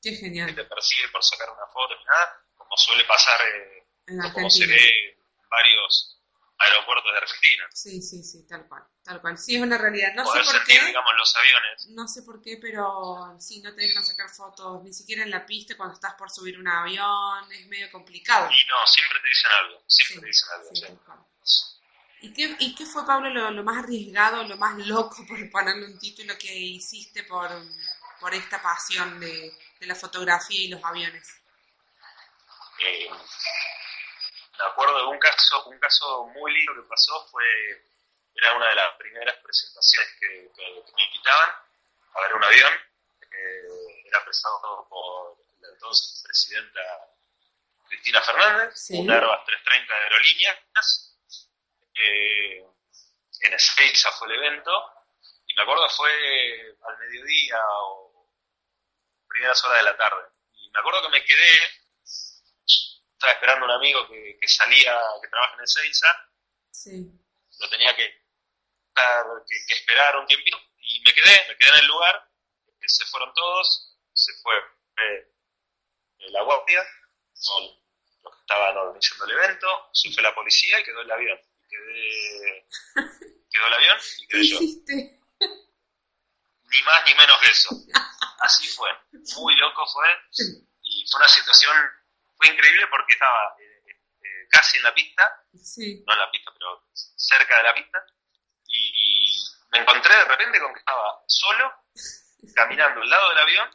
Qué 0.00 0.12
genial. 0.14 0.54
te 0.54 0.64
persigue 0.64 1.08
por 1.08 1.24
sacar 1.24 1.50
una 1.50 1.66
foto 1.72 1.96
ni 1.96 2.04
nada, 2.04 2.44
como 2.56 2.76
suele 2.76 3.04
pasar, 3.04 3.40
eh, 3.46 3.88
como 4.32 4.48
se 4.50 4.66
ve 4.66 4.76
en 4.78 5.48
varios 5.50 6.17
aeropuertos 6.58 7.12
de 7.12 7.18
Argentina. 7.18 7.64
Sí, 7.72 8.02
sí, 8.02 8.22
sí, 8.22 8.46
tal 8.48 8.66
cual. 8.66 8.82
Tal 9.04 9.20
cual. 9.20 9.38
Sí, 9.38 9.56
es 9.56 9.62
una 9.62 9.78
realidad. 9.78 10.12
No 10.14 10.24
sé 10.26 10.38
por 10.38 10.46
sentir, 10.46 10.80
qué. 10.80 10.86
digamos, 10.86 11.12
los 11.16 11.36
aviones. 11.36 11.86
No 11.90 12.08
sé 12.08 12.22
por 12.22 12.42
qué, 12.42 12.58
pero 12.60 13.36
sí, 13.38 13.60
no 13.62 13.74
te 13.74 13.82
dejan 13.82 14.04
sacar 14.04 14.28
fotos, 14.28 14.82
ni 14.82 14.92
siquiera 14.92 15.22
en 15.22 15.30
la 15.30 15.46
pista 15.46 15.76
cuando 15.76 15.94
estás 15.94 16.14
por 16.14 16.30
subir 16.30 16.58
un 16.58 16.68
avión, 16.68 17.50
es 17.52 17.66
medio 17.68 17.90
complicado. 17.92 18.50
Y 18.50 18.66
no, 18.68 18.86
siempre 18.86 19.18
te 19.20 19.28
dicen 19.28 19.50
algo, 19.62 19.82
siempre 19.86 20.14
Sí, 20.14 20.20
te 20.20 20.26
dicen 20.26 20.48
algo. 20.54 20.68
sí, 20.72 20.80
sí. 20.80 20.86
tal 20.86 20.98
cual. 21.04 21.18
¿Y 22.20 22.32
qué, 22.32 22.56
¿Y 22.58 22.74
qué 22.74 22.84
fue, 22.84 23.06
Pablo, 23.06 23.30
lo, 23.30 23.52
lo 23.52 23.62
más 23.62 23.78
arriesgado, 23.84 24.42
lo 24.42 24.56
más 24.56 24.76
loco, 24.86 25.24
por 25.28 25.50
ponerle 25.50 25.86
un 25.86 25.98
título, 26.00 26.36
que 26.36 26.52
hiciste 26.52 27.22
por, 27.22 27.48
por 28.20 28.34
esta 28.34 28.60
pasión 28.60 29.20
de, 29.20 29.52
de 29.78 29.86
la 29.86 29.94
fotografía 29.94 30.60
y 30.60 30.68
los 30.68 30.82
aviones? 30.82 31.28
Eh, 32.80 33.08
me 34.58 34.64
acuerdo 34.64 34.98
de 34.98 35.04
un 35.04 35.18
caso, 35.18 35.64
un 35.66 35.78
caso 35.78 36.26
muy 36.26 36.52
lindo 36.52 36.74
que 36.74 36.88
pasó 36.88 37.26
fue 37.30 37.44
era 38.34 38.54
una 38.54 38.68
de 38.68 38.74
las 38.74 38.96
primeras 38.96 39.36
presentaciones 39.38 40.14
que, 40.20 40.50
me 40.96 41.04
invitaban 41.04 41.50
a 42.14 42.20
ver 42.22 42.34
un 42.34 42.44
avión. 42.44 42.72
era 44.04 44.24
presentado 44.24 44.86
por 44.88 45.36
la 45.60 45.68
entonces 45.68 46.22
presidenta 46.24 46.80
Cristina 47.88 48.22
Fernández, 48.22 48.90
un 48.90 49.10
Airbus 49.10 49.44
330 49.44 49.94
de 49.94 50.00
aerolíneas. 50.00 51.14
Eh, 51.94 52.64
en 53.40 53.52
Ezeiza 53.52 54.12
fue 54.12 54.28
el 54.28 54.34
evento, 54.34 54.70
y 55.46 55.54
me 55.54 55.62
acuerdo 55.62 55.88
fue 55.90 56.76
al 56.86 56.98
mediodía 56.98 57.58
o 57.80 58.28
primeras 59.28 59.62
horas 59.64 59.78
de 59.78 59.84
la 59.84 59.96
tarde. 59.96 60.28
Y 60.54 60.70
me 60.70 60.80
acuerdo 60.80 61.02
que 61.02 61.08
me 61.08 61.24
quedé, 61.24 61.60
estaba 63.18 63.32
esperando 63.32 63.66
a 63.66 63.68
un 63.68 63.74
amigo 63.74 64.06
que, 64.08 64.48
salía, 64.48 64.96
que 65.20 65.28
trabaja 65.28 65.54
en 65.54 65.64
Ezeiza, 65.64 66.06
sí. 66.70 67.10
lo 67.58 67.68
tenía 67.68 67.94
que, 67.96 68.06
que, 68.06 69.74
esperar 69.74 70.16
un 70.16 70.26
tiempito, 70.26 70.56
y 70.78 71.00
me 71.00 71.12
quedé, 71.12 71.48
me 71.48 71.56
quedé 71.56 71.70
en 71.70 71.80
el 71.80 71.86
lugar, 71.86 72.28
se 72.86 73.04
fueron 73.06 73.34
todos, 73.34 73.96
se 74.12 74.32
fue 74.40 74.54
eh, 74.56 75.34
la 76.30 76.42
guardia, 76.42 76.82
los 78.22 78.34
que 78.34 78.40
estaban 78.40 78.76
organizando 78.76 79.24
el 79.26 79.32
evento, 79.32 79.66
se 79.92 80.12
fue 80.12 80.22
la 80.22 80.34
policía 80.34 80.78
y 80.78 80.84
quedó 80.84 81.00
el 81.00 81.10
avión. 81.10 81.38
quedé, 81.68 82.66
quedó 83.50 83.66
el 83.66 83.74
avión 83.74 83.98
y 84.18 84.26
quedé 84.28 84.48
yo. 84.48 84.58
Ni 86.70 86.82
más 86.82 87.04
ni 87.06 87.14
menos 87.14 87.40
que 87.40 87.50
eso. 87.50 87.70
Así 88.40 88.68
fue. 88.68 88.90
Muy 89.36 89.56
loco 89.56 89.86
fue. 89.86 90.06
Y 90.82 91.04
fue 91.10 91.18
una 91.18 91.28
situación, 91.28 91.76
fue 92.38 92.48
increíble 92.54 92.86
porque 92.88 93.12
estaba 93.12 93.56
eh, 93.58 93.82
eh, 93.88 94.46
casi 94.50 94.78
en 94.78 94.84
la 94.84 94.94
pista, 94.94 95.44
no 96.06 96.12
en 96.12 96.18
la 96.18 96.30
pista, 96.30 96.52
pero 96.52 96.88
cerca 96.94 97.56
de 97.56 97.62
la 97.64 97.74
pista, 97.74 98.04
y 98.68 99.32
me 99.72 99.80
encontré 99.80 100.14
de 100.16 100.24
repente 100.24 100.60
con 100.60 100.72
que 100.72 100.78
estaba 100.78 101.22
solo, 101.26 101.72
caminando 102.54 103.02
al 103.02 103.10
lado 103.10 103.28
del 103.30 103.38
avión, 103.38 103.70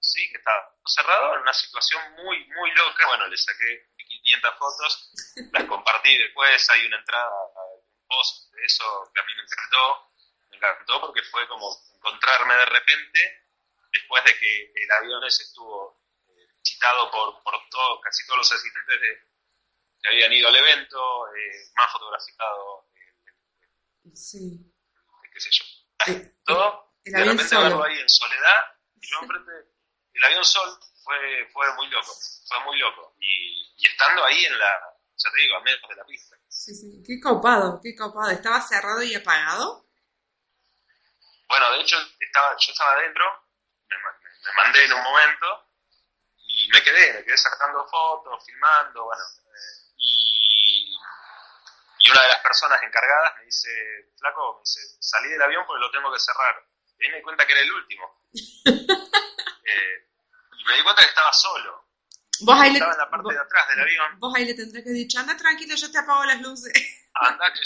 sí, 0.00 0.30
que 0.30 0.38
estaba 0.38 0.74
cerrado 0.86 1.34
en 1.34 1.42
una 1.42 1.52
situación 1.52 2.00
muy, 2.14 2.44
muy 2.46 2.70
loca. 2.72 3.06
Bueno, 3.06 3.26
le 3.26 3.36
saqué 3.36 3.90
500 3.96 4.54
fotos, 4.58 5.10
las 5.52 5.64
compartí 5.64 6.16
después, 6.18 6.70
hay 6.70 6.86
una 6.86 6.98
entrada, 6.98 7.30
un 7.74 8.06
post 8.06 8.52
de 8.52 8.64
eso 8.64 9.10
que 9.14 9.20
a 9.20 9.24
mí 9.24 9.32
me 9.34 9.42
encantó, 9.42 10.12
me 10.50 10.56
encantó 10.56 11.00
porque 11.00 11.22
fue 11.22 11.46
como 11.48 11.76
encontrarme 11.96 12.54
de 12.54 12.66
repente, 12.66 13.46
después 13.92 14.24
de 14.24 14.38
que 14.38 14.72
el 14.74 14.90
avión 14.92 15.24
ese 15.24 15.42
estuvo 15.44 15.93
citado 16.64 17.10
por, 17.10 17.42
por 17.42 17.54
todo, 17.70 18.00
casi 18.00 18.26
todos 18.26 18.38
los 18.38 18.52
asistentes 18.52 19.00
de, 19.00 19.18
que 20.00 20.08
habían 20.08 20.32
ido 20.32 20.48
al 20.48 20.56
evento, 20.56 21.28
eh, 21.34 21.70
más 21.76 21.92
fotografiado, 21.92 22.88
eh, 22.94 24.16
sí. 24.16 24.72
qué 25.32 25.40
sé 25.40 25.50
yo, 25.52 25.64
todo, 26.44 26.94
de 27.04 27.24
repente 27.24 27.56
verlo 27.56 27.84
ahí 27.84 27.98
en 27.98 28.08
soledad, 28.08 28.78
y 29.00 29.06
yo 29.06 29.18
enfrente 29.22 29.74
el 30.14 30.24
avión 30.24 30.44
Sol 30.44 30.78
fue, 31.02 31.48
fue 31.52 31.74
muy 31.74 31.88
loco, 31.88 32.12
fue 32.48 32.60
muy 32.64 32.78
loco. 32.78 33.16
Y, 33.20 33.86
estando 33.86 34.24
ahí 34.24 34.44
en 34.44 34.58
la, 34.58 34.96
ya 35.16 35.30
te 35.30 35.42
digo, 35.42 35.56
a 35.56 35.60
metros 35.60 35.88
de 35.88 35.96
la 35.96 36.04
pista. 36.04 36.36
Sí, 36.48 36.74
sí, 36.74 37.02
qué 37.04 37.20
copado, 37.20 37.80
qué 37.82 37.94
copado. 37.94 38.30
¿Estaba 38.30 38.60
cerrado 38.60 39.02
y 39.02 39.14
apagado? 39.14 39.86
Bueno, 41.48 41.70
de 41.72 41.80
hecho, 41.82 41.96
estaba, 42.18 42.56
yo 42.58 42.72
estaba 42.72 42.92
adentro, 42.94 43.24
me, 43.88 43.96
mandé 44.56 44.84
en 44.84 44.92
un 44.92 45.02
momento 45.02 45.63
y 46.64 46.68
me 46.68 46.82
quedé, 46.82 47.12
me 47.12 47.24
quedé 47.24 47.36
sacando 47.36 47.86
fotos, 47.86 48.42
filmando, 48.44 49.04
bueno. 49.04 49.22
Eh, 49.22 49.94
y, 49.98 50.96
y 51.98 52.10
una 52.10 52.22
de 52.22 52.28
las 52.28 52.40
personas 52.40 52.82
encargadas 52.82 53.34
me 53.38 53.44
dice, 53.44 53.68
flaco, 54.18 54.54
me 54.56 54.60
dice, 54.60 54.80
salí 55.00 55.28
del 55.28 55.42
avión 55.42 55.64
porque 55.66 55.80
lo 55.80 55.90
tengo 55.90 56.10
que 56.10 56.18
cerrar. 56.18 56.54
Y 56.98 57.08
me 57.08 57.16
di 57.16 57.22
cuenta 57.22 57.46
que 57.46 57.52
era 57.52 57.60
el 57.62 57.72
último. 57.72 58.22
Eh, 59.66 60.08
y 60.58 60.64
me 60.66 60.76
di 60.76 60.82
cuenta 60.82 61.00
que 61.00 61.08
estaba 61.08 61.32
solo. 61.32 61.88
¿Vos 62.40 62.60
ahí 62.60 62.74
estaba 62.74 62.92
en 62.92 62.98
la 62.98 63.08
parte 63.08 63.32
de 63.32 63.40
atrás 63.40 63.68
del 63.68 63.80
avión. 63.80 64.20
Vos 64.20 64.34
ahí 64.36 64.44
le 64.44 64.52
tendrás 64.52 64.84
que 64.84 64.90
decir, 64.90 65.18
anda 65.18 65.34
tranquilo, 65.38 65.74
yo 65.74 65.90
te 65.90 65.98
apago 65.98 66.22
las 66.24 66.38
luces. 66.42 66.70
Anda, 67.14 67.50
que 67.50 67.60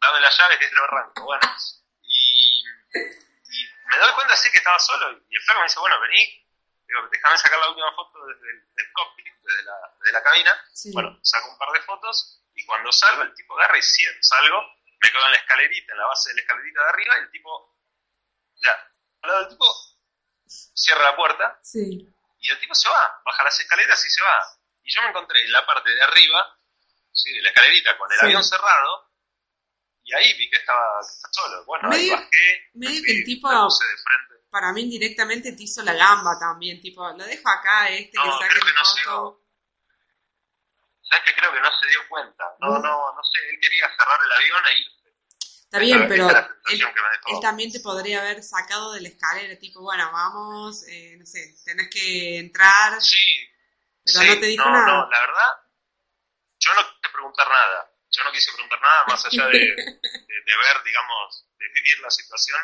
dame 0.00 0.20
las 0.20 0.38
llaves 0.38 0.58
que 0.58 0.68
te 0.68 0.74
lo 0.76 0.84
arranco. 0.84 1.24
Bueno, 1.24 1.40
y, 2.02 2.64
me 2.94 3.98
doy 3.98 4.12
cuenta 4.14 4.34
así 4.34 4.52
que 4.52 4.58
estaba 4.58 4.78
solo. 4.78 5.18
Y 5.28 5.34
el 5.34 5.42
flaco 5.42 5.60
me 5.60 5.64
dice, 5.64 5.80
bueno, 5.80 6.00
vení, 6.00 6.43
digo, 6.94 7.08
déjame 7.10 7.38
sacar 7.38 7.58
la 7.58 7.68
última 7.68 7.94
foto 7.94 8.26
desde 8.26 8.50
el, 8.50 8.92
cockpit, 8.92 9.34
desde 9.42 9.62
la, 9.64 9.74
desde 10.00 10.12
la 10.12 10.22
cabina. 10.22 10.64
Bueno, 10.92 11.18
saco 11.22 11.50
un 11.50 11.58
par 11.58 11.72
de 11.72 11.80
fotos 11.82 12.42
y 12.54 12.64
cuando 12.64 12.92
salgo, 12.92 13.22
el 13.22 13.34
tipo 13.34 13.58
agarra 13.58 13.78
y 13.78 13.82
cierra. 13.82 14.18
Salgo, 14.20 14.60
me 15.02 15.10
quedo 15.10 15.24
en 15.24 15.30
la 15.32 15.36
escalerita, 15.36 15.92
en 15.92 15.98
la 15.98 16.06
base 16.06 16.30
de 16.30 16.36
la 16.36 16.40
escalerita 16.42 16.82
de 16.82 16.88
arriba, 16.88 17.14
y 17.18 17.20
el 17.22 17.30
tipo, 17.30 17.76
ya, 18.56 18.72
al 19.22 19.30
lado 19.30 19.40
del 19.40 19.48
tipo, 19.50 19.66
cierra 20.46 21.02
la 21.02 21.16
puerta 21.16 21.60
y 22.44 22.50
el 22.50 22.60
tipo 22.60 22.74
se 22.74 22.88
va, 22.88 23.22
baja 23.24 23.44
las 23.44 23.58
escaleras 23.58 24.04
y 24.04 24.10
se 24.10 24.22
va. 24.22 24.40
Y 24.82 24.92
yo 24.92 25.02
me 25.02 25.08
encontré 25.08 25.42
en 25.42 25.52
la 25.52 25.64
parte 25.64 25.90
de 25.90 26.02
arriba, 26.02 26.58
¿sí? 27.10 27.32
de 27.32 27.42
la 27.42 27.48
escalerita, 27.48 27.96
con 27.96 28.12
el 28.12 28.20
avión 28.20 28.44
cerrado, 28.44 29.10
y 30.02 30.14
ahí 30.14 30.34
vi 30.34 30.50
que 30.50 30.58
estaba, 30.58 31.02
solo. 31.32 31.64
Bueno, 31.64 31.90
ahí 31.90 32.10
bajé, 32.10 32.70
medio 32.74 33.02
que 33.02 33.12
el 33.12 33.24
tipo, 33.24 33.48
para 34.54 34.72
mí 34.72 34.82
indirectamente 34.82 35.50
te 35.50 35.64
hizo 35.64 35.82
la 35.82 35.94
gamba 35.94 36.38
también, 36.38 36.80
tipo, 36.80 37.02
lo 37.10 37.24
dejo 37.24 37.48
acá, 37.48 37.88
este, 37.88 38.16
no, 38.16 38.38
que 38.38 38.46
creo 38.46 38.62
que 38.62 38.72
no 38.72 38.84
se 38.84 39.00
dio, 39.00 39.40
¿Sabes 41.02 41.24
que 41.24 41.34
creo 41.34 41.52
que 41.52 41.60
no 41.60 41.70
se 41.76 41.86
dio 41.88 42.08
cuenta? 42.08 42.44
No, 42.60 42.78
no, 42.78 43.14
no 43.14 43.24
sé, 43.24 43.38
él 43.50 43.58
quería 43.60 43.88
cerrar 43.88 44.20
el 44.24 44.32
avión 44.32 44.62
e 44.66 44.78
ir 44.78 44.94
Está 45.64 45.78
bien, 45.80 46.06
pero 46.06 46.28
él, 46.30 47.40
también 47.42 47.72
te 47.72 47.80
podría 47.80 48.20
haber 48.20 48.44
sacado 48.44 48.92
de 48.92 49.00
la 49.00 49.08
escalera, 49.08 49.58
tipo, 49.58 49.80
bueno, 49.80 50.08
vamos, 50.12 50.86
eh, 50.86 51.16
no 51.18 51.26
sé, 51.26 51.56
tenés 51.64 51.90
que 51.90 52.38
entrar. 52.38 53.02
Sí. 53.02 53.50
Pero 54.04 54.22
no 54.22 54.38
te 54.38 54.46
dijo 54.46 54.70
nada. 54.70 54.86
No, 54.86 55.10
la 55.10 55.18
verdad, 55.18 55.50
yo 56.60 56.74
no 56.74 56.80
quise 56.80 57.12
preguntar 57.12 57.48
nada. 57.48 57.90
Yo 58.08 58.22
no 58.22 58.30
quise 58.30 58.52
preguntar 58.52 58.80
nada 58.80 59.04
más 59.08 59.24
allá 59.24 59.46
de, 59.48 59.58
de, 59.58 60.56
ver, 60.56 60.84
digamos, 60.84 61.44
de 61.58 61.66
vivir 61.74 61.98
la 61.98 62.10
situación, 62.10 62.60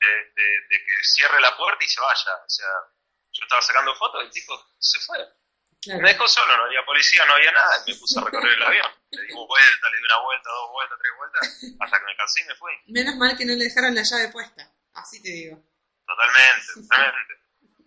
de, 0.00 0.68
que 0.68 1.04
cierre 1.04 1.40
la 1.40 1.56
puerta 1.56 1.84
y 1.84 1.88
se 1.88 2.00
vaya. 2.00 2.32
O 2.46 2.50
sea, 2.50 2.68
yo 3.32 3.42
estaba 3.42 3.62
sacando 3.62 3.94
fotos 3.96 4.22
y 4.22 4.26
el 4.26 4.32
tipo 4.32 4.54
se 4.78 4.98
fue. 5.00 5.18
Me 5.86 6.08
dejó 6.08 6.26
solo, 6.26 6.56
no 6.56 6.64
había 6.64 6.84
policía, 6.84 7.24
no 7.26 7.34
había 7.34 7.52
nada, 7.52 7.82
y 7.86 7.92
me 7.92 7.98
puse 7.98 8.18
a 8.18 8.24
recorrer 8.24 8.52
el 8.52 8.62
avión. 8.62 8.90
Le 9.10 9.22
di 9.22 9.32
vuelta, 9.32 9.90
le 9.90 9.96
di 9.96 10.04
una 10.04 10.20
vuelta, 10.22 10.50
dos 10.50 10.70
vueltas, 10.72 10.98
tres 10.98 11.12
vueltas, 11.16 11.80
hasta 11.80 11.98
que 11.98 12.04
me 12.04 12.16
cansé 12.16 12.40
y 12.42 12.44
me 12.44 12.54
fui. 12.56 12.72
Menos 12.88 13.16
mal 13.16 13.36
que 13.36 13.44
no 13.44 13.54
le 13.54 13.64
dejaron 13.64 13.94
la 13.94 14.02
llave 14.02 14.28
puesta, 14.28 14.70
así 14.94 15.22
te 15.22 15.30
digo. 15.30 15.62
Totalmente, 16.04 16.66
totalmente. 16.74 17.34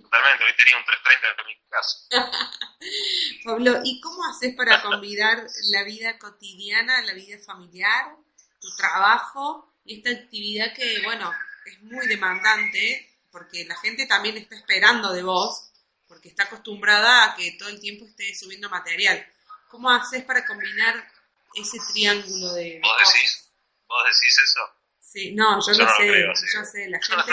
Totalmente, 0.02 0.44
hoy 0.44 0.56
tenía 0.58 0.78
un 0.78 0.86
330 0.86 1.42
en 1.42 1.48
mi 1.48 1.56
casa. 1.70 1.98
Pablo, 3.46 3.82
¿y 3.84 4.02
cómo 4.02 4.26
haces 4.26 4.56
para 4.56 4.82
combinar 4.82 5.46
la 5.72 5.84
vida 5.84 6.18
cotidiana, 6.18 7.02
la 7.04 7.14
vida 7.14 7.38
familiar, 7.46 8.16
tu 8.60 8.76
trabajo 8.76 9.74
y 9.86 9.98
esta 9.98 10.12
actividad 10.12 10.74
que, 10.74 11.02
bueno, 11.04 11.32
es 11.66 11.82
muy 11.82 12.08
demandante 12.08 13.08
porque 13.32 13.66
la 13.66 13.76
gente 13.78 14.06
también 14.06 14.38
está 14.38 14.56
esperando 14.56 15.12
de 15.14 15.24
vos 15.24 15.72
porque 16.08 16.30
está 16.30 16.44
acostumbrada 16.44 17.24
a 17.24 17.36
que 17.36 17.54
todo 17.54 17.70
el 17.70 17.80
tiempo 17.80 18.06
esté 18.06 18.36
subiendo 18.36 18.70
material. 18.70 19.26
¿Cómo 19.70 19.90
haces 19.90 20.24
para 20.26 20.46
combinar 20.46 21.10
ese 21.56 21.78
triángulo 21.94 22.54
de... 22.54 22.82
¿Vos 22.84 22.98
decís, 22.98 23.50
¿Vos 23.88 24.04
decís 24.04 24.38
eso? 24.44 24.82
Sí, 25.00 25.32
no, 25.34 25.60
yo, 25.66 25.72
lo 25.74 25.94
sé, 25.94 26.26
yo 26.54 26.66
sé, 26.66 26.90
la 26.90 27.00
gente, 27.02 27.32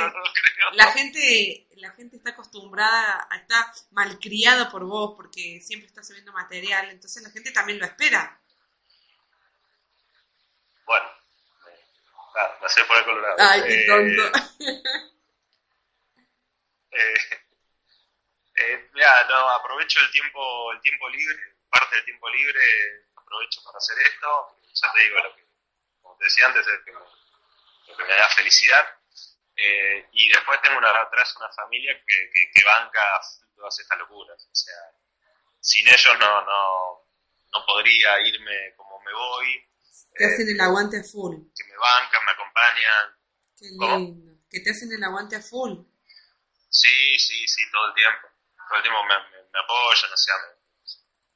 la 0.72 0.92
gente, 0.92 1.68
la 1.76 1.90
gente 1.92 2.16
está 2.16 2.30
acostumbrada, 2.30 3.28
a, 3.30 3.36
está 3.36 3.72
malcriada 3.92 4.68
por 4.68 4.84
vos 4.84 5.14
porque 5.16 5.60
siempre 5.60 5.86
está 5.86 6.02
subiendo 6.02 6.32
material, 6.32 6.90
entonces 6.90 7.22
la 7.22 7.30
gente 7.30 7.52
también 7.52 7.78
lo 7.78 7.84
espera. 7.84 8.40
Bueno, 10.86 11.06
ah, 12.38 12.58
me 12.62 12.68
sé 12.68 12.84
por 12.84 12.96
el 12.96 13.04
colorado. 13.04 13.36
Ay, 13.38 13.62
qué 13.62 13.86
tonto. 13.86 14.22
eh, 16.90 17.14
eh, 18.56 18.88
mira, 18.92 19.24
no, 19.28 19.50
aprovecho 19.50 20.00
el 20.00 20.10
tiempo, 20.10 20.72
el 20.72 20.80
tiempo 20.80 21.08
libre, 21.08 21.56
parte 21.70 21.96
del 21.96 22.04
tiempo 22.04 22.28
libre 22.30 23.08
aprovecho 23.28 23.62
para 23.62 23.78
hacer 23.78 23.98
esto. 24.06 24.56
Ya 24.74 24.92
te 24.92 25.00
digo, 25.00 25.18
lo 25.18 25.34
que, 25.36 25.44
como 26.00 26.16
te 26.16 26.24
decía 26.24 26.46
antes, 26.46 26.66
es 26.66 26.80
lo 27.86 27.96
que 27.96 28.04
me 28.04 28.14
da 28.14 28.28
felicidad. 28.30 28.98
Eh, 29.56 30.08
y 30.12 30.28
después 30.28 30.62
tengo 30.62 30.78
una, 30.78 30.90
atrás 30.90 31.34
una 31.36 31.52
familia 31.52 32.00
que, 32.06 32.30
que, 32.30 32.64
banca 32.64 33.20
todas 33.56 33.78
estas 33.78 33.98
locuras. 33.98 34.48
O 34.50 34.54
sea, 34.54 34.74
sin 35.60 35.88
ellos 35.88 36.18
no, 36.18 36.42
no, 36.42 37.06
no 37.52 37.66
podría 37.66 38.20
irme 38.20 38.74
como 38.76 39.00
me 39.00 39.12
voy. 39.12 39.67
Te 40.18 40.24
hacen 40.26 40.48
el 40.48 40.60
aguante 40.60 40.98
a 41.00 41.04
full. 41.04 41.36
Que 41.54 41.64
me 41.64 41.76
bancan, 41.78 42.24
me 42.24 42.32
acompañan. 42.32 43.16
Qué 43.58 43.66
lindo. 43.70 44.32
Que 44.50 44.60
te 44.60 44.70
hacen 44.70 44.92
el 44.92 45.02
aguante 45.04 45.36
a 45.36 45.40
full. 45.42 45.78
Sí, 46.70 47.18
sí, 47.18 47.46
sí, 47.48 47.62
todo 47.72 47.86
el 47.88 47.94
tiempo 47.94 48.28
todo 48.68 48.76
el 48.76 48.82
tiempo 48.82 49.02
me, 49.04 49.14
me, 49.50 49.58
apoyan, 49.58 50.12
o 50.12 50.16
sea, 50.16 50.34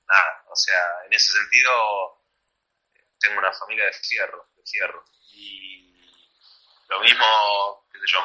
nada, 0.06 0.44
o 0.48 0.54
sea, 0.56 0.80
en 1.06 1.12
ese 1.14 1.32
sentido 1.32 1.72
tengo 3.18 3.38
una 3.38 3.52
familia 3.52 3.86
de 3.86 3.92
fierro, 3.94 4.50
de 4.54 4.62
fierro. 4.66 5.02
Y 5.32 6.12
lo 6.88 7.00
mismo, 7.00 7.88
qué 7.90 7.98
sé 8.00 8.04
yo, 8.06 8.18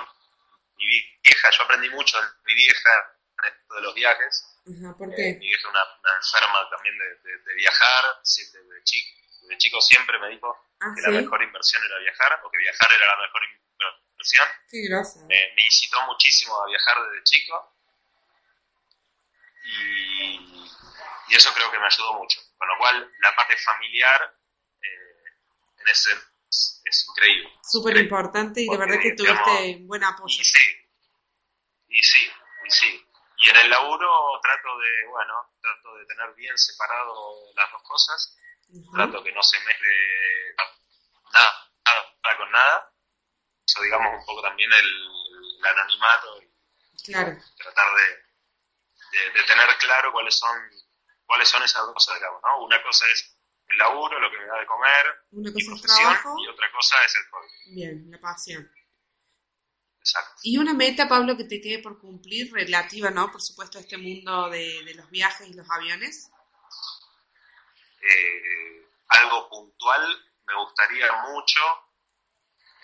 mi 0.75 0.87
vieja, 1.23 1.49
yo 1.51 1.63
aprendí 1.63 1.89
mucho 1.89 2.19
de 2.21 2.27
mi 2.45 2.53
vieja 2.55 3.15
en 3.43 3.53
esto 3.53 3.75
de 3.75 3.81
los 3.81 3.93
viajes. 3.95 4.45
¿Por 4.97 5.09
Eh, 5.13 5.15
qué? 5.15 5.33
mi 5.39 5.47
vieja 5.47 5.59
es 5.59 5.65
una, 5.65 5.83
una 6.03 6.15
enferma 6.15 6.69
también 6.69 6.97
de, 6.97 7.05
de- 7.29 7.37
de 7.43 7.53
viajar, 7.55 8.03
desde 8.23 8.83
chico, 8.83 9.21
desde 9.47 9.57
chico 9.57 9.79
siempre 9.81 10.19
me 10.19 10.29
dijo 10.29 10.55
Ah, 10.79 10.93
que 10.93 11.01
sí. 11.01 11.07
la 11.11 11.21
mejor 11.21 11.41
inversión 11.41 11.81
era 11.83 11.97
viajar, 11.99 12.39
o 12.43 12.51
que 12.51 12.57
viajar 12.59 12.87
era 12.93 13.05
la 13.07 13.17
mejor 13.17 13.41
inversión. 14.11 14.47
Qué 14.69 14.81
grosa. 14.87 15.19
Me, 15.27 15.53
me 15.55 15.63
incitó 15.65 15.97
muchísimo 16.05 16.61
a 16.61 16.67
viajar 16.67 16.97
desde 17.03 17.23
chico 17.23 17.73
y, 19.63 20.67
y 21.29 21.35
eso 21.35 21.53
creo 21.53 21.71
que 21.71 21.79
me 21.79 21.85
ayudó 21.85 22.13
mucho. 22.13 22.39
Con 22.57 22.67
lo 22.67 22.77
cual, 22.77 23.11
la 23.19 23.35
parte 23.35 23.57
familiar 23.57 24.37
eh, 24.81 25.23
en 25.79 25.87
ese 25.87 26.11
es, 26.49 27.05
increíble. 27.09 27.49
Súper 27.63 27.97
importante 27.97 28.61
y 28.61 28.69
de 28.69 28.77
verdad 28.77 28.99
que 29.01 29.11
digamos, 29.11 29.43
tuviste 29.43 29.85
buen 29.85 30.03
apoyo. 30.03 30.41
Y 30.41 30.45
sí, 30.45 30.63
y 31.89 32.01
sí, 32.03 32.31
y 32.65 32.71
sí. 32.71 33.03
Y 33.39 33.49
en 33.49 33.55
el 33.57 33.69
laburo 33.69 34.39
trato 34.41 34.77
de, 34.79 35.07
bueno, 35.09 35.53
trato 35.61 35.95
de 35.95 36.05
tener 36.05 36.33
bien 36.35 36.57
separado 36.57 37.13
las 37.55 37.71
dos 37.71 37.81
cosas, 37.83 38.35
Ujú. 38.69 38.91
trato 38.93 39.23
que 39.23 39.31
no 39.31 39.41
se 39.43 39.57
mezcle 39.59 40.55
nada, 41.33 41.71
nada 41.85 42.37
con 42.37 42.51
nada. 42.51 42.93
Eso 43.65 43.81
digamos 43.83 44.19
un 44.19 44.25
poco 44.25 44.41
también 44.41 44.71
el, 44.71 44.87
el 45.59 45.65
anonimato 45.65 46.41
y 46.41 46.47
Claro. 47.05 47.37
tratar 47.57 47.87
de, 47.95 49.17
de, 49.17 49.31
de 49.31 49.43
tener 49.47 49.67
claro 49.79 50.11
cuáles 50.11 50.35
son 50.37 50.57
cuáles 51.25 51.47
son 51.49 51.63
esas 51.63 51.83
dos 51.83 51.93
cosas, 51.93 52.15
digamos, 52.15 52.41
¿no? 52.43 52.65
Una 52.65 52.81
cosa 52.83 53.05
es 53.11 53.37
el 53.69 53.77
laburo, 53.77 54.19
lo 54.19 54.31
que 54.31 54.37
me 54.39 54.45
da 54.45 54.59
de 54.59 54.65
comer, 54.65 55.05
Una 55.31 55.51
mi 55.51 55.65
cosa 55.65 55.75
es 55.75 55.81
trabajo. 55.81 56.35
y 56.39 56.47
otra 56.47 56.71
cosa 56.71 56.95
es 57.05 57.15
el 57.15 57.25
hobby. 57.31 57.75
Bien, 57.75 58.11
la 58.11 58.19
pasión. 58.19 58.71
Exacto. 59.99 60.39
Y 60.43 60.57
una 60.57 60.73
meta, 60.73 61.07
Pablo, 61.09 61.35
que 61.35 61.43
te 61.43 61.59
quede 61.59 61.79
por 61.79 61.99
cumplir, 61.99 62.51
relativa, 62.53 63.09
¿no? 63.11 63.29
Por 63.31 63.41
supuesto, 63.41 63.77
a 63.77 63.81
este 63.81 63.97
mundo 63.97 64.49
de, 64.49 64.83
de 64.85 64.93
los 64.95 65.09
viajes 65.09 65.47
y 65.49 65.53
los 65.53 65.69
aviones. 65.69 66.31
Eh, 68.09 68.87
algo 69.09 69.49
puntual, 69.49 70.31
me 70.45 70.55
gustaría 70.55 71.11
mucho 71.29 71.61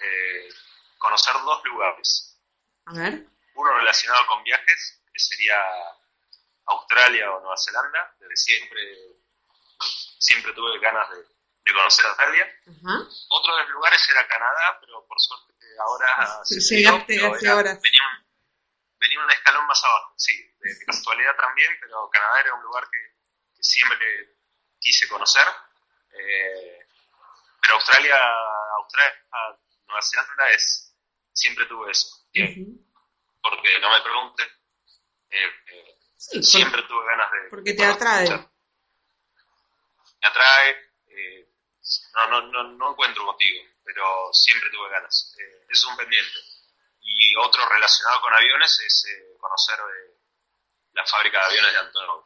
eh, 0.01 0.49
conocer 0.97 1.33
dos 1.33 1.63
lugares. 1.65 2.39
A 2.85 2.93
ver. 2.93 3.25
Uno 3.55 3.73
relacionado 3.77 4.25
con 4.27 4.43
viajes, 4.43 5.01
que 5.13 5.19
sería 5.19 5.55
Australia 6.65 7.31
o 7.31 7.39
Nueva 7.41 7.55
Zelanda, 7.57 8.15
desde 8.19 8.35
siempre, 8.35 8.81
siempre 10.19 10.53
tuve 10.53 10.79
ganas 10.79 11.09
de, 11.11 11.17
de 11.17 11.73
conocer 11.73 12.05
Australia. 12.07 12.47
Otro 13.29 13.55
de 13.55 13.61
los 13.63 13.71
lugares 13.71 14.07
era 14.09 14.27
Canadá, 14.27 14.77
pero 14.81 15.05
por 15.07 15.19
suerte 15.19 15.53
ahora 15.79 16.39
se 16.45 16.55
me 16.75 16.81
Llegaste 16.81 17.13
dio, 17.13 17.33
hace 17.33 17.45
era- 17.45 17.55
horas. 17.57 17.81
Venía 17.81 18.01
un, 18.17 18.25
venía 18.99 19.19
un 19.23 19.31
escalón 19.31 19.65
más 19.67 19.83
abajo, 19.83 20.13
sí, 20.17 20.35
de, 20.59 20.73
de 20.75 20.85
casualidad 20.85 21.35
también, 21.35 21.71
pero 21.81 22.09
Canadá 22.09 22.39
era 22.41 22.53
un 22.55 22.63
lugar 22.63 22.83
que, 22.91 22.99
que 23.55 23.63
siempre 23.63 24.35
quise 24.83 25.07
conocer. 25.07 25.47
Eh, 26.11 26.85
pero 27.61 27.75
Australia, 27.75 28.17
Australia, 28.77 29.13
Nueva 29.87 30.01
Zelanda 30.01 30.49
es, 30.49 30.95
siempre 31.31 31.65
tuve 31.65 31.91
eso. 31.91 32.07
Porque 33.41 33.79
no 33.79 33.89
me 33.89 34.01
pregunten, 34.01 34.47
eh, 35.29 35.49
eh, 35.67 35.99
Sí, 36.15 36.41
siempre 36.41 36.81
tuve 36.83 37.05
ganas 37.05 37.29
de... 37.31 37.49
porque 37.49 37.73
te 37.73 37.85
atrae. 37.85 38.23
escuchar. 38.23 38.49
Me 40.21 40.27
atrae, 40.29 40.69
eh, 41.07 41.49
no, 42.13 42.27
no, 42.29 42.41
no, 42.47 42.63
no 42.77 42.91
encuentro 42.91 43.25
motivo, 43.25 43.61
pero 43.83 44.29
siempre 44.31 44.69
tuve 44.69 44.89
ganas. 44.89 45.35
Es 45.69 45.85
un 45.85 45.97
pendiente. 45.97 46.37
Y 47.01 47.35
otro 47.35 47.67
relacionado 47.67 48.21
con 48.21 48.33
aviones 48.33 48.79
es 48.85 49.05
conocer 49.37 49.79
eh, 49.79 50.17
la 50.93 51.05
fábrica 51.05 51.39
de 51.39 51.45
aviones 51.45 51.73
de 51.73 51.79
Antonov. 51.79 52.23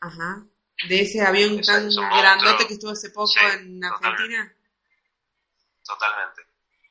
Ajá. 0.00 0.42
De 0.86 1.00
ese 1.00 1.20
avión 1.22 1.60
tan 1.62 1.88
grandote 1.90 2.66
que 2.66 2.74
estuvo 2.74 2.92
hace 2.92 3.10
poco 3.10 3.26
Sí, 3.26 3.38
en. 3.40 3.82
Argentina. 3.84 4.54
Totalmente. 5.84 6.42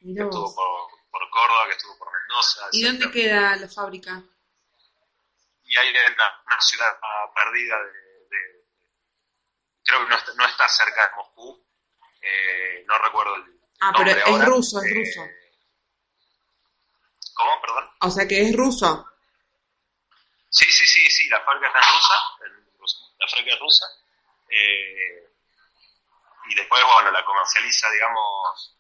Que 0.02 0.12
estuvo 0.24 0.56
por, 0.56 0.90
por 1.12 1.30
Córdoba, 1.30 1.66
que 1.68 1.72
estuvo 1.72 1.98
por 1.98 2.10
Mendoza. 2.12 2.62
¿Y 2.74 2.84
dónde 2.84 3.12
queda 3.12 3.56
la 3.56 3.68
fábrica? 3.70 4.22
y 5.70 5.76
hay 5.78 5.90
una, 5.90 6.42
una 6.48 6.62
ciudad 6.62 6.98
perdida 7.36 7.76
de, 7.84 7.92
de- 7.92 8.66
creo 9.84 10.00
que 10.06 10.10
no 10.12 10.16
está, 10.16 10.34
no 10.36 10.46
está 10.46 10.66
cerca 10.70 11.10
de 11.10 11.16
Moscú 11.18 11.62
eh, 12.22 12.86
no 12.88 12.98
recuerdo 13.00 13.36
el 13.36 13.60
Ah, 13.82 13.92
pero 13.92 14.06
nombre 14.06 14.22
es 14.22 14.28
ahora. 14.30 14.46
ruso, 14.46 14.80
es 14.82 14.86
Eh, 14.86 14.96
ruso. 14.96 15.28
¿cómo? 17.34 17.62
perdón 17.62 17.90
O 18.00 18.10
sea 18.10 18.26
que 18.30 18.42
es 18.48 18.56
ruso. 18.56 19.10
sí 20.50 20.72
sí 20.72 20.86
sí 20.88 21.06
sí 21.12 21.28
la 21.28 21.42
fábrica 21.44 21.68
está 21.68 21.80
en 21.80 21.94
rusa 21.94 22.16
en. 22.46 22.67
La 23.20 23.26
es 23.26 23.60
rusa 23.60 23.86
eh, 24.50 25.30
y 26.50 26.56
después 26.56 26.82
bueno 26.84 27.12
la 27.12 27.26
comercializa 27.26 27.90
digamos 27.92 28.78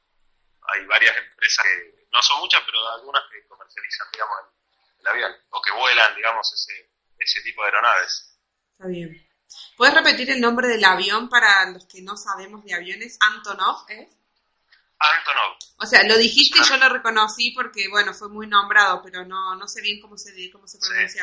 hay 0.73 0.85
varias 0.85 1.17
empresas 1.17 1.65
que 1.65 2.07
no 2.11 2.21
son 2.21 2.39
muchas 2.39 2.61
pero 2.65 2.87
algunas 2.89 3.23
que 3.31 3.47
comercializan 3.47 4.07
digamos 4.11 4.37
el, 4.39 5.01
el 5.01 5.07
avión 5.07 5.35
o 5.49 5.61
que 5.61 5.71
vuelan 5.71 6.15
digamos 6.15 6.53
ese 6.53 6.91
ese 7.19 7.41
tipo 7.41 7.61
de 7.61 7.67
aeronaves 7.69 8.37
Está 8.77 8.89
bien. 8.89 9.27
¿Puedes 9.75 9.95
repetir 9.95 10.29
el 10.29 10.39
nombre 10.39 10.67
del 10.67 10.85
avión 10.85 11.29
para 11.29 11.65
los 11.71 11.87
que 11.87 12.03
no 12.03 12.15
sabemos 12.15 12.63
de 12.63 12.75
aviones? 12.75 13.17
Antonov, 13.19 13.89
¿es? 13.89 14.07
Antonov 14.99 15.57
O 15.77 15.85
sea, 15.87 16.03
lo 16.03 16.15
dijiste 16.15 16.59
y 16.59 16.63
yo 16.63 16.77
lo 16.77 16.89
reconocí 16.89 17.51
porque, 17.51 17.87
bueno, 17.89 18.13
fue 18.13 18.29
muy 18.29 18.45
nombrado, 18.45 19.01
pero 19.01 19.25
no, 19.25 19.55
no 19.55 19.67
sé 19.67 19.81
bien 19.81 19.99
cómo 19.99 20.15
se, 20.15 20.51
cómo 20.51 20.67
se 20.67 20.77
Sí. 20.79 21.17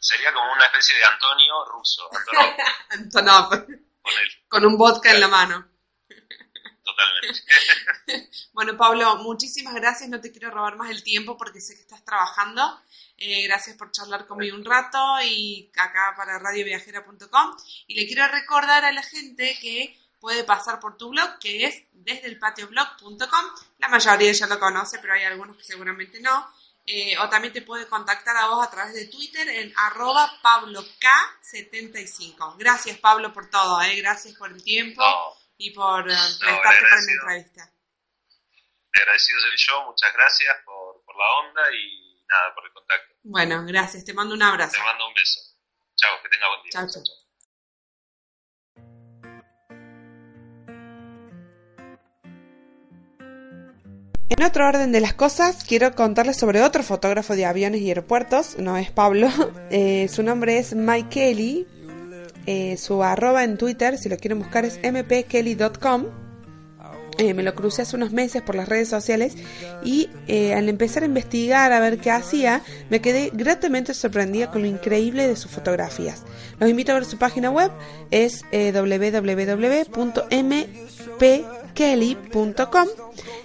Sería 0.00 0.32
como 0.32 0.52
una 0.52 0.66
especie 0.66 0.96
de 0.96 1.04
Antonio 1.04 1.64
ruso, 1.66 2.08
Antonov, 2.12 2.54
Antonov, 2.90 3.48
con 4.02 4.14
él, 4.14 4.28
con 4.48 4.66
un 4.66 4.76
vodka 4.76 5.12
en 5.12 5.20
la 5.20 5.28
mano. 5.28 5.68
totalmente. 6.84 7.40
Bueno, 8.58 8.76
Pablo, 8.76 9.18
muchísimas 9.18 9.72
gracias. 9.74 10.10
No 10.10 10.20
te 10.20 10.32
quiero 10.32 10.50
robar 10.50 10.76
más 10.76 10.90
el 10.90 11.04
tiempo 11.04 11.36
porque 11.36 11.60
sé 11.60 11.76
que 11.76 11.82
estás 11.82 12.04
trabajando. 12.04 12.80
Eh, 13.16 13.42
gracias 13.46 13.76
por 13.76 13.92
charlar 13.92 14.26
conmigo 14.26 14.56
un 14.56 14.64
rato 14.64 14.98
y 15.22 15.70
acá 15.76 16.14
para 16.16 16.40
radioviajera.com. 16.40 17.56
Y 17.86 17.94
le 17.94 18.06
quiero 18.08 18.26
recordar 18.26 18.84
a 18.84 18.90
la 18.90 19.04
gente 19.04 19.56
que 19.60 19.96
puede 20.20 20.44
pasar 20.44 20.80
por 20.80 20.96
tu 20.96 21.10
blog, 21.10 21.38
que 21.38 21.66
es 21.66 21.84
desdeelpatioblog.com. 21.92 23.44
La 23.78 23.88
mayoría 23.88 24.32
ya 24.32 24.46
lo 24.46 24.58
conoce, 24.58 24.98
pero 24.98 25.14
hay 25.14 25.24
algunos 25.24 25.56
que 25.56 25.64
seguramente 25.64 26.20
no. 26.20 26.52
Eh, 26.90 27.18
o 27.18 27.28
también 27.28 27.52
te 27.52 27.60
puede 27.60 27.86
contactar 27.86 28.34
a 28.38 28.46
vos 28.48 28.66
a 28.66 28.70
través 28.70 28.94
de 28.94 29.08
Twitter 29.08 29.46
en 29.46 29.70
arroba 29.76 30.40
pablok75. 30.42 32.56
Gracias, 32.56 32.96
Pablo, 32.98 33.30
por 33.32 33.50
todo. 33.50 33.82
Eh. 33.82 33.96
Gracias 33.96 34.34
por 34.36 34.50
el 34.50 34.62
tiempo 34.64 35.02
No, 35.02 35.34
y 35.58 35.70
por 35.72 36.10
eh, 36.10 36.14
prestarte 36.14 36.62
para 36.62 36.72
mi 36.72 36.78
agradecido. 36.86 37.20
entrevista. 37.20 37.70
agradecido 38.94 39.40
soy 39.40 39.56
yo, 39.58 39.84
muchas 39.84 40.12
gracias 40.14 40.56
por, 40.64 41.04
por 41.04 41.14
la 41.16 41.30
onda 41.40 41.62
y 41.74 42.24
nada, 42.26 42.54
por 42.54 42.64
el 42.64 42.72
contacto. 42.72 43.14
Bueno, 43.22 43.64
gracias. 43.66 44.02
Te 44.06 44.14
mando 44.14 44.34
un 44.34 44.42
abrazo. 44.42 44.76
Te 44.76 44.82
mando 44.82 45.08
un 45.08 45.14
beso. 45.14 45.40
Chao, 45.94 46.22
que 46.22 46.28
tenga 46.30 46.48
buen 46.48 46.62
día. 46.62 46.70
Chao, 46.72 46.86
chao. 46.88 47.02
En 54.30 54.42
otro 54.44 54.68
orden 54.68 54.92
de 54.92 55.00
las 55.00 55.14
cosas, 55.14 55.64
quiero 55.64 55.94
contarles 55.94 56.36
sobre 56.36 56.60
otro 56.62 56.82
fotógrafo 56.82 57.34
de 57.34 57.46
aviones 57.46 57.80
y 57.80 57.88
aeropuertos, 57.88 58.58
no 58.58 58.76
es 58.76 58.90
Pablo, 58.90 59.28
eh, 59.70 60.06
su 60.08 60.22
nombre 60.22 60.58
es 60.58 60.74
Mike 60.74 61.08
Kelly, 61.08 61.66
eh, 62.44 62.76
su 62.76 63.02
arroba 63.02 63.42
en 63.44 63.56
Twitter, 63.56 63.96
si 63.96 64.10
lo 64.10 64.18
quieren 64.18 64.38
buscar 64.38 64.64
es 64.64 64.78
mpkelly.com, 64.82 66.06
Eh, 67.18 67.34
me 67.34 67.42
lo 67.42 67.52
crucé 67.52 67.82
hace 67.82 67.96
unos 67.96 68.12
meses 68.12 68.42
por 68.42 68.54
las 68.54 68.68
redes 68.68 68.88
sociales 68.88 69.34
y 69.82 70.08
al 70.54 70.68
empezar 70.68 71.02
a 71.02 71.06
investigar 71.06 71.72
a 71.72 71.80
ver 71.80 71.98
qué 71.98 72.12
hacía, 72.12 72.62
me 72.90 73.00
quedé 73.00 73.32
gratamente 73.32 73.92
sorprendida 73.92 74.52
con 74.52 74.62
lo 74.62 74.68
increíble 74.68 75.26
de 75.26 75.34
sus 75.34 75.50
fotografías. 75.50 76.22
Los 76.60 76.70
invito 76.70 76.92
a 76.92 76.94
ver 76.94 77.04
su 77.06 77.18
página 77.18 77.50
web, 77.50 77.72
es 78.12 78.44
eh, 78.52 78.70
www.mpkelly.com 81.18 82.88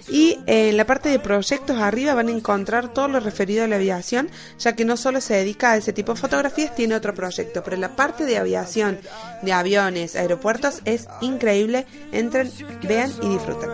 y 0.08 0.38
eh, 0.46 0.70
en 0.70 0.76
la 0.76 0.86
parte 0.86 1.08
de 1.08 1.18
proyectos 1.18 1.78
arriba 1.78 2.14
van 2.14 2.28
a 2.28 2.32
encontrar 2.32 2.92
todo 2.92 3.08
lo 3.08 3.20
referido 3.20 3.64
a 3.64 3.68
la 3.68 3.76
aviación, 3.76 4.28
ya 4.58 4.74
que 4.74 4.84
no 4.84 4.96
solo 4.96 5.20
se 5.20 5.34
dedica 5.34 5.72
a 5.72 5.76
ese 5.76 5.92
tipo 5.92 6.12
de 6.12 6.20
fotografías, 6.20 6.74
tiene 6.74 6.94
otro 6.94 7.14
proyecto, 7.14 7.62
pero 7.64 7.76
la 7.76 7.96
parte 7.96 8.24
de 8.24 8.36
aviación, 8.36 8.98
de 9.42 9.52
aviones, 9.52 10.16
aeropuertos 10.16 10.80
es 10.84 11.08
increíble. 11.20 11.86
Entren, 12.12 12.50
vean 12.82 13.10
y 13.22 13.28
disfruten. 13.28 13.70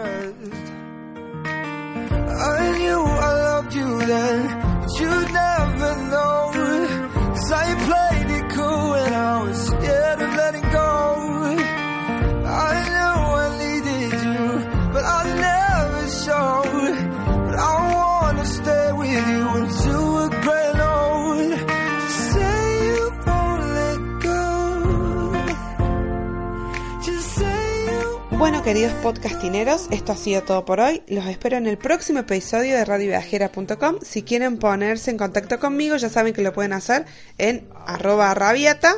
Queridos 28.70 28.92
podcastineros, 29.02 29.88
esto 29.90 30.12
ha 30.12 30.16
sido 30.16 30.44
todo 30.44 30.64
por 30.64 30.78
hoy. 30.78 31.02
Los 31.08 31.26
espero 31.26 31.56
en 31.56 31.66
el 31.66 31.76
próximo 31.76 32.20
episodio 32.20 32.76
de 32.76 32.84
radioviajera.com. 32.84 33.96
Si 34.00 34.22
quieren 34.22 34.58
ponerse 34.58 35.10
en 35.10 35.18
contacto 35.18 35.58
conmigo, 35.58 35.96
ya 35.96 36.08
saben 36.08 36.32
que 36.32 36.40
lo 36.40 36.52
pueden 36.52 36.72
hacer 36.72 37.04
en 37.36 37.68
arroba 37.84 38.32
rabiata 38.32 38.94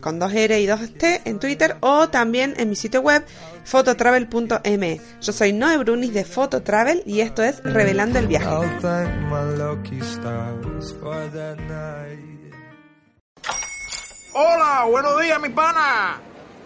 con 0.00 0.18
dos 0.18 0.34
R 0.34 0.60
y 0.60 0.66
dos 0.66 0.92
T 0.94 1.22
en 1.24 1.38
Twitter 1.38 1.76
o 1.78 2.08
también 2.08 2.54
en 2.56 2.68
mi 2.68 2.74
sitio 2.74 3.00
web 3.00 3.24
fototravel.me. 3.62 5.00
Yo 5.20 5.32
soy 5.32 5.52
Noe 5.52 5.78
Brunis 5.78 6.12
de 6.12 6.24
Fototravel 6.24 7.04
y 7.06 7.20
esto 7.20 7.44
es 7.44 7.62
Revelando 7.62 8.18
el 8.18 8.26
Viaje. 8.26 8.48
Hola, 14.34 14.86
buenos 14.90 15.20
días, 15.20 15.40
mi 15.40 15.50
pana. 15.50 16.31